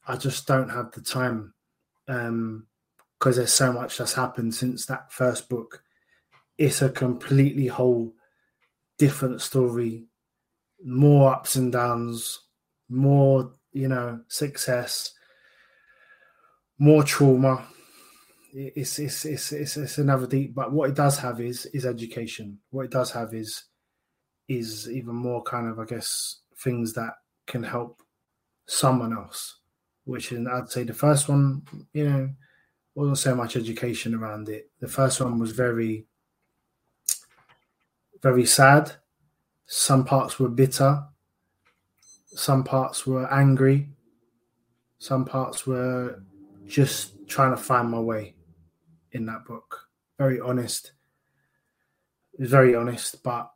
I 0.08 0.16
just 0.16 0.48
don't 0.48 0.70
have 0.70 0.92
the 0.92 1.02
time 1.02 1.54
because 2.06 2.28
um, 2.28 2.68
there's 3.20 3.54
so 3.54 3.74
much 3.74 3.98
that's 3.98 4.14
happened 4.14 4.56
since 4.56 4.86
that 4.86 5.12
first 5.12 5.50
book. 5.50 5.84
It's 6.58 6.82
a 6.82 6.90
completely 6.90 7.68
whole 7.68 8.14
different 8.98 9.42
story, 9.42 10.06
more 10.84 11.34
ups 11.34 11.56
and 11.56 11.72
downs, 11.72 12.40
more, 12.90 13.52
you 13.74 13.88
know, 13.88 14.22
success, 14.28 15.14
more 16.78 17.04
trauma. 17.04 17.68
It's 18.54 19.00
it's 19.00 19.26
it's 19.26 19.52
it's, 19.52 19.78
it's 19.78 19.98
another 19.98 20.28
deep, 20.28 20.56
but 20.56 20.72
what 20.72 20.90
it 20.90 20.96
does 20.96 21.18
have 21.20 21.42
is 21.42 21.66
is 21.68 21.86
education. 21.86 22.60
What 22.72 22.86
it 22.86 22.92
does 22.92 23.12
have 23.12 23.34
is 23.34 23.64
is 24.48 24.90
even 24.90 25.16
more 25.16 25.44
kind 25.44 25.68
of, 25.68 25.80
I 25.80 25.86
guess, 25.86 26.40
things 26.64 26.94
that 26.94 27.14
can 27.46 27.64
help 27.64 28.02
someone 28.66 29.14
else. 29.14 29.60
Which 30.06 30.32
is, 30.32 30.48
I'd 30.48 30.70
say, 30.70 30.84
the 30.84 30.94
first 30.94 31.28
one, 31.28 31.64
you 31.94 32.10
know, 32.10 32.30
wasn't 32.96 33.18
so 33.18 33.36
much 33.36 33.58
education 33.58 34.16
around 34.16 34.48
it. 34.48 34.72
The 34.80 34.88
first 34.88 35.20
one 35.20 35.38
was 35.38 35.52
very 35.52 36.06
very 38.22 38.46
sad. 38.46 38.94
Some 39.66 40.06
parts 40.06 40.40
were 40.40 40.50
bitter. 40.50 41.04
Some 42.38 42.64
parts 42.64 43.08
were 43.08 43.28
angry. 43.34 43.90
Some 45.00 45.26
parts 45.26 45.66
were 45.66 46.22
just 46.68 47.28
trying 47.28 47.50
to 47.50 47.58
find 47.58 47.90
my 47.90 48.00
way 48.00 48.36
in 49.12 49.26
that 49.26 49.44
book. 49.44 49.88
Very 50.20 50.40
honest. 50.40 50.92
Very 52.38 52.76
honest, 52.76 53.24
but 53.24 53.50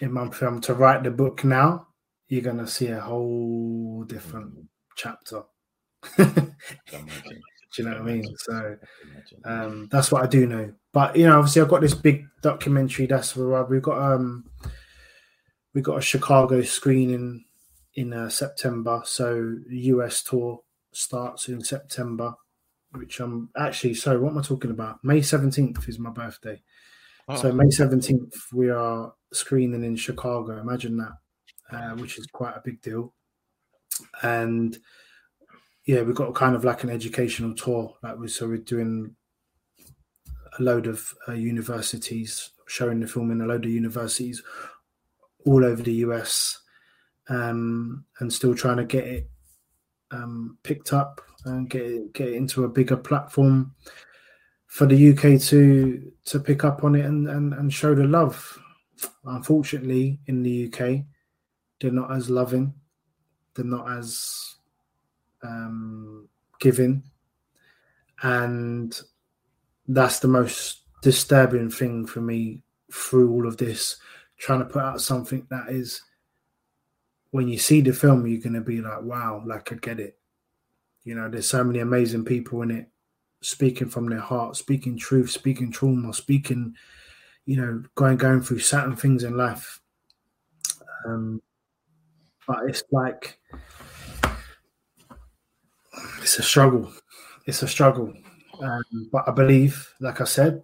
in 0.00 0.12
my 0.12 0.30
film 0.30 0.60
to 0.60 0.74
write 0.74 1.02
the 1.02 1.10
book 1.10 1.42
now, 1.42 1.88
you're 2.28 2.42
gonna 2.42 2.68
see 2.68 2.86
a 2.86 3.00
whole 3.00 4.04
different 4.04 4.54
chapter. 4.94 5.42
Do 6.16 6.22
you 7.76 7.84
know 7.84 7.90
what 7.90 8.02
I 8.02 8.04
mean? 8.04 8.36
So 8.38 8.76
um, 9.44 9.88
that's 9.90 10.12
what 10.12 10.22
I 10.22 10.28
do 10.28 10.46
know. 10.46 10.72
But 10.92 11.16
you 11.16 11.26
know, 11.26 11.38
obviously, 11.38 11.60
I've 11.60 11.68
got 11.68 11.80
this 11.80 11.94
big 11.94 12.24
documentary. 12.40 13.06
That's 13.06 13.34
where 13.34 13.64
we've 13.64 13.82
got 13.82 13.98
um, 13.98 14.44
we 15.74 15.80
got 15.80 15.98
a 15.98 16.00
Chicago 16.02 16.62
screening 16.62 17.46
in 17.96 18.12
uh, 18.12 18.28
September. 18.28 19.02
So 19.04 19.56
US 19.68 20.22
tour 20.22 20.60
starts 20.92 21.48
in 21.48 21.62
September, 21.62 22.34
which 22.92 23.20
I'm 23.20 23.50
actually 23.56 23.94
sorry. 23.94 24.18
What 24.18 24.30
am 24.30 24.38
I 24.38 24.42
talking 24.42 24.70
about? 24.70 25.02
May 25.02 25.22
seventeenth 25.22 25.88
is 25.88 25.98
my 25.98 26.10
birthday. 26.10 26.62
Oh. 27.28 27.36
So 27.36 27.52
May 27.52 27.70
seventeenth, 27.70 28.34
we 28.52 28.70
are 28.70 29.12
screening 29.32 29.82
in 29.82 29.96
Chicago. 29.96 30.60
Imagine 30.60 30.98
that, 30.98 31.12
uh, 31.72 31.96
which 31.96 32.18
is 32.18 32.26
quite 32.26 32.54
a 32.54 32.62
big 32.64 32.80
deal. 32.82 33.12
And 34.22 34.78
yeah, 35.86 36.02
we've 36.02 36.14
got 36.14 36.34
kind 36.34 36.54
of 36.54 36.64
like 36.64 36.84
an 36.84 36.90
educational 36.90 37.54
tour. 37.54 37.94
Like 38.02 38.18
we 38.18 38.28
so 38.28 38.46
we're 38.46 38.58
doing 38.58 39.16
a 40.58 40.62
load 40.62 40.86
of 40.86 41.14
uh, 41.28 41.32
universities, 41.32 42.50
showing 42.66 43.00
the 43.00 43.06
film 43.06 43.30
in 43.30 43.40
a 43.40 43.46
load 43.46 43.64
of 43.64 43.70
universities 43.70 44.42
all 45.44 45.64
over 45.64 45.82
the 45.82 45.94
US, 45.94 46.60
um, 47.28 48.04
and 48.20 48.32
still 48.32 48.54
trying 48.54 48.76
to 48.76 48.84
get 48.84 49.04
it 49.04 49.30
um, 50.10 50.58
picked 50.62 50.92
up 50.92 51.20
and 51.44 51.68
get 51.68 51.82
it, 51.82 52.12
get 52.12 52.28
it 52.28 52.34
into 52.34 52.64
a 52.64 52.68
bigger 52.68 52.96
platform 52.96 53.74
for 54.66 54.86
the 54.86 55.10
UK 55.10 55.40
to 55.40 56.12
to 56.24 56.40
pick 56.40 56.64
up 56.64 56.84
on 56.84 56.94
it 56.94 57.04
and, 57.04 57.28
and, 57.28 57.54
and 57.54 57.72
show 57.72 57.94
the 57.94 58.04
love. 58.04 58.58
Unfortunately, 59.24 60.20
in 60.26 60.42
the 60.42 60.66
UK, 60.66 61.04
they're 61.80 61.90
not 61.90 62.12
as 62.12 62.30
loving. 62.30 62.74
They're 63.54 63.64
not 63.64 63.90
as 63.90 64.56
um, 65.42 66.28
giving, 66.60 67.02
and 68.22 68.98
that's 69.88 70.18
the 70.18 70.28
most 70.28 70.82
disturbing 71.02 71.70
thing 71.70 72.06
for 72.06 72.20
me 72.20 72.62
through 72.92 73.32
all 73.32 73.46
of 73.46 73.56
this. 73.56 73.98
Trying 74.38 74.58
to 74.58 74.66
put 74.66 74.82
out 74.82 75.00
something 75.00 75.46
that 75.48 75.70
is, 75.70 76.02
when 77.36 77.48
you 77.48 77.58
see 77.58 77.82
the 77.82 77.92
film, 77.92 78.26
you're 78.26 78.40
going 78.40 78.54
to 78.54 78.62
be 78.62 78.80
like, 78.80 79.02
wow, 79.02 79.42
like 79.44 79.70
I 79.70 79.74
get 79.74 80.00
it. 80.00 80.18
You 81.04 81.14
know, 81.14 81.28
there's 81.28 81.46
so 81.46 81.62
many 81.62 81.80
amazing 81.80 82.24
people 82.24 82.62
in 82.62 82.70
it 82.70 82.88
speaking 83.42 83.90
from 83.90 84.08
their 84.08 84.20
heart, 84.20 84.56
speaking 84.56 84.96
truth, 84.96 85.30
speaking 85.30 85.70
trauma, 85.70 86.14
speaking, 86.14 86.74
you 87.44 87.56
know, 87.60 87.82
going 87.94 88.16
going 88.16 88.40
through 88.40 88.60
certain 88.60 88.96
things 88.96 89.22
in 89.22 89.36
life. 89.36 89.82
Um, 91.04 91.42
but 92.48 92.60
it's 92.68 92.84
like 92.90 93.38
it's 96.22 96.38
a 96.38 96.42
struggle. 96.42 96.90
It's 97.44 97.62
a 97.62 97.68
struggle. 97.68 98.14
Um, 98.62 99.10
but 99.12 99.28
I 99.28 99.32
believe, 99.32 99.92
like 100.00 100.22
I 100.22 100.24
said, 100.24 100.62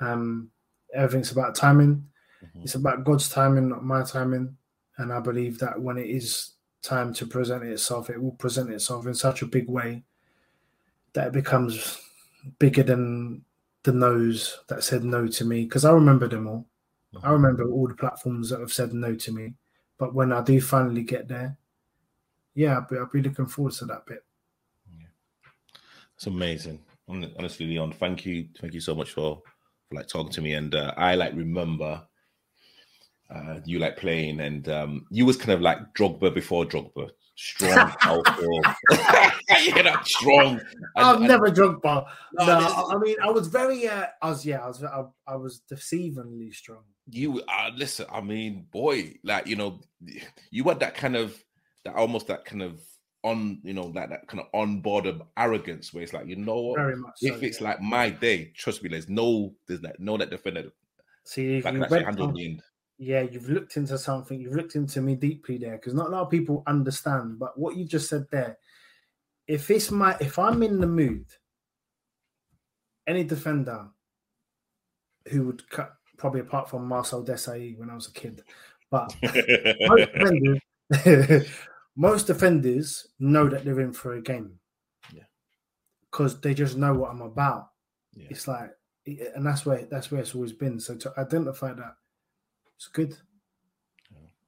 um, 0.00 0.48
everything's 0.94 1.32
about 1.32 1.56
timing. 1.56 2.06
Mm-hmm. 2.42 2.62
It's 2.62 2.74
about 2.74 3.04
God's 3.04 3.28
timing, 3.28 3.68
not 3.68 3.84
my 3.84 4.02
timing. 4.02 4.56
And 4.98 5.12
I 5.12 5.20
believe 5.20 5.58
that 5.58 5.80
when 5.80 5.98
it 5.98 6.08
is 6.08 6.52
time 6.82 7.12
to 7.14 7.26
present 7.26 7.64
itself, 7.64 8.10
it 8.10 8.20
will 8.20 8.32
present 8.32 8.70
itself 8.70 9.06
in 9.06 9.14
such 9.14 9.42
a 9.42 9.46
big 9.46 9.68
way 9.68 10.04
that 11.12 11.28
it 11.28 11.32
becomes 11.32 12.00
bigger 12.58 12.82
than 12.82 13.44
the 13.82 13.92
no's 13.92 14.60
that 14.68 14.84
said 14.84 15.04
no 15.04 15.26
to 15.26 15.44
me. 15.44 15.64
Because 15.64 15.84
I 15.84 15.92
remember 15.92 16.28
them 16.28 16.46
all. 16.46 16.66
Mm-hmm. 17.14 17.26
I 17.26 17.30
remember 17.30 17.70
all 17.70 17.88
the 17.88 17.94
platforms 17.94 18.50
that 18.50 18.60
have 18.60 18.72
said 18.72 18.92
no 18.92 19.14
to 19.14 19.32
me. 19.32 19.54
But 19.98 20.14
when 20.14 20.32
I 20.32 20.42
do 20.42 20.60
finally 20.60 21.02
get 21.02 21.28
there, 21.28 21.56
yeah, 22.54 22.76
I'll 22.76 22.86
be, 22.88 22.96
I'll 22.96 23.06
be 23.06 23.22
looking 23.22 23.46
forward 23.46 23.74
to 23.74 23.84
that 23.86 24.06
bit. 24.06 24.24
Yeah. 24.98 25.06
It's 26.14 26.26
amazing. 26.26 26.80
Honestly, 27.08 27.66
Leon, 27.66 27.92
thank 27.92 28.26
you, 28.26 28.48
thank 28.60 28.74
you 28.74 28.80
so 28.80 28.94
much 28.94 29.12
for, 29.12 29.42
for 29.88 29.94
like 29.94 30.08
talking 30.08 30.32
to 30.32 30.40
me. 30.40 30.54
And 30.54 30.74
uh, 30.74 30.92
I 30.96 31.14
like 31.14 31.34
remember 31.34 32.02
uh, 33.34 33.60
you 33.64 33.78
like 33.78 33.96
playing, 33.96 34.40
and 34.40 34.68
um, 34.68 35.06
you 35.10 35.26
was 35.26 35.36
kind 35.36 35.50
of 35.50 35.60
like 35.60 35.78
Drogba 35.94 36.32
before 36.32 36.64
Drogba, 36.64 37.10
strong, 37.34 37.90
powerful, 38.00 38.60
you 39.64 39.82
know, 39.82 39.96
strong. 40.04 40.60
I've 40.96 41.16
and, 41.16 41.28
never 41.28 41.50
Drogba. 41.50 42.06
No, 42.34 42.46
no 42.46 42.88
I 42.90 42.98
mean, 42.98 43.16
I 43.22 43.30
was 43.30 43.48
very, 43.48 43.88
uh, 43.88 44.06
I 44.22 44.30
was, 44.30 44.46
yeah, 44.46 44.62
I 44.62 44.68
was, 44.68 44.84
I, 44.84 45.04
I 45.26 45.36
was 45.36 45.62
deceivingly 45.70 46.54
strong. 46.54 46.82
You, 47.10 47.42
uh, 47.48 47.70
listen, 47.74 48.06
I 48.12 48.20
mean, 48.20 48.66
boy, 48.70 49.14
like 49.24 49.46
you 49.46 49.56
know, 49.56 49.80
you 50.50 50.64
had 50.64 50.80
that 50.80 50.94
kind 50.94 51.16
of, 51.16 51.36
that 51.84 51.94
almost 51.94 52.28
that 52.28 52.44
kind 52.44 52.62
of 52.62 52.80
on, 53.24 53.58
you 53.64 53.74
know, 53.74 53.90
that 53.92 54.08
that 54.10 54.28
kind 54.28 54.40
of 54.40 54.46
on 54.52 54.80
board 54.80 55.06
of 55.06 55.20
arrogance 55.36 55.92
where 55.92 56.04
it's 56.04 56.12
like, 56.12 56.28
you 56.28 56.36
know 56.36 56.60
what, 56.60 56.78
very 56.78 56.96
much 56.96 57.14
if 57.22 57.34
so, 57.34 57.40
it's 57.44 57.60
yeah. 57.60 57.68
like 57.68 57.80
my 57.80 58.08
day, 58.08 58.52
trust 58.56 58.84
me, 58.84 58.88
there's 58.88 59.08
no, 59.08 59.52
there's 59.66 59.80
that, 59.80 59.98
no 59.98 60.16
that 60.16 60.30
defender. 60.30 60.70
See, 61.24 61.56
if 61.56 61.64
you 61.64 61.84
went, 61.90 62.60
yeah, 62.98 63.22
you've 63.22 63.48
looked 63.48 63.76
into 63.76 63.98
something, 63.98 64.40
you've 64.40 64.54
looked 64.54 64.74
into 64.74 65.00
me 65.00 65.14
deeply 65.14 65.58
there 65.58 65.76
because 65.76 65.94
not 65.94 66.08
a 66.08 66.10
lot 66.10 66.22
of 66.22 66.30
people 66.30 66.62
understand. 66.66 67.38
But 67.38 67.58
what 67.58 67.76
you 67.76 67.84
just 67.84 68.08
said 68.08 68.26
there, 68.30 68.58
if 69.46 69.70
it's 69.70 69.90
my 69.90 70.16
if 70.20 70.38
I'm 70.38 70.62
in 70.62 70.80
the 70.80 70.86
mood, 70.86 71.26
any 73.06 73.24
defender 73.24 73.88
who 75.28 75.46
would 75.46 75.68
cut 75.68 75.92
probably 76.16 76.40
apart 76.40 76.70
from 76.70 76.88
Marcel 76.88 77.24
Desailly 77.24 77.78
when 77.78 77.90
I 77.90 77.94
was 77.94 78.08
a 78.08 78.12
kid, 78.12 78.42
but 78.90 79.14
most, 79.22 80.12
defenders, 80.12 81.48
most 81.96 82.26
defenders 82.26 83.06
know 83.18 83.48
that 83.48 83.64
they're 83.64 83.80
in 83.80 83.92
for 83.92 84.14
a 84.14 84.22
game. 84.22 84.58
Yeah. 85.12 85.24
Because 86.10 86.40
they 86.40 86.54
just 86.54 86.76
know 86.76 86.94
what 86.94 87.10
I'm 87.10 87.22
about. 87.22 87.68
Yeah. 88.14 88.28
It's 88.30 88.48
like 88.48 88.70
and 89.06 89.46
that's 89.46 89.64
where 89.64 89.86
that's 89.90 90.10
where 90.10 90.20
it's 90.20 90.34
always 90.34 90.52
been. 90.52 90.80
So 90.80 90.96
to 90.96 91.12
identify 91.18 91.72
that 91.74 91.94
it's 92.76 92.88
good. 92.88 93.16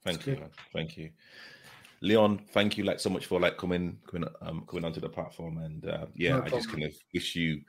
Thank 0.05 0.18
it's 0.18 0.26
you, 0.26 0.35
good. 0.37 0.51
thank 0.72 0.97
you, 0.97 1.11
Leon. 2.01 2.41
Thank 2.53 2.79
you, 2.79 2.85
like 2.85 3.01
so 3.01 3.11
much 3.11 3.26
for 3.26 3.41
like 3.41 3.59
coming 3.59 3.99
coming 4.07 4.29
um 4.41 4.64
coming 4.68 4.85
onto 4.85 5.01
the 5.01 5.09
platform, 5.09 5.59
and 5.59 5.85
uh, 5.87 6.07
yeah, 6.14 6.37
no 6.37 6.43
I 6.45 6.49
just 6.49 6.70
kind 6.70 6.85
of 6.85 6.95
wish 7.12 7.35
you 7.37 7.61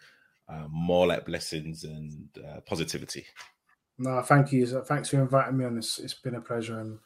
uh, 0.47 0.65
more 0.69 1.07
like 1.07 1.25
blessings 1.25 1.83
and 1.83 2.27
uh, 2.37 2.59
positivity. 2.61 3.25
No, 3.97 4.21
thank 4.21 4.51
you. 4.51 4.65
Thanks 4.65 5.09
for 5.09 5.19
inviting 5.21 5.57
me 5.57 5.65
on. 5.65 5.77
It's 5.77 5.99
it's 5.99 6.13
been 6.13 6.35
a 6.35 6.41
pleasure, 6.41 6.79
and 6.79 6.99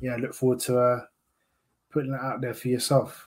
yeah, 0.00 0.14
I 0.14 0.16
look 0.16 0.34
forward 0.34 0.60
to 0.60 0.78
uh, 0.78 1.00
putting 1.90 2.12
it 2.12 2.20
out 2.20 2.40
there 2.40 2.54
for 2.54 2.68
yourself. 2.68 3.25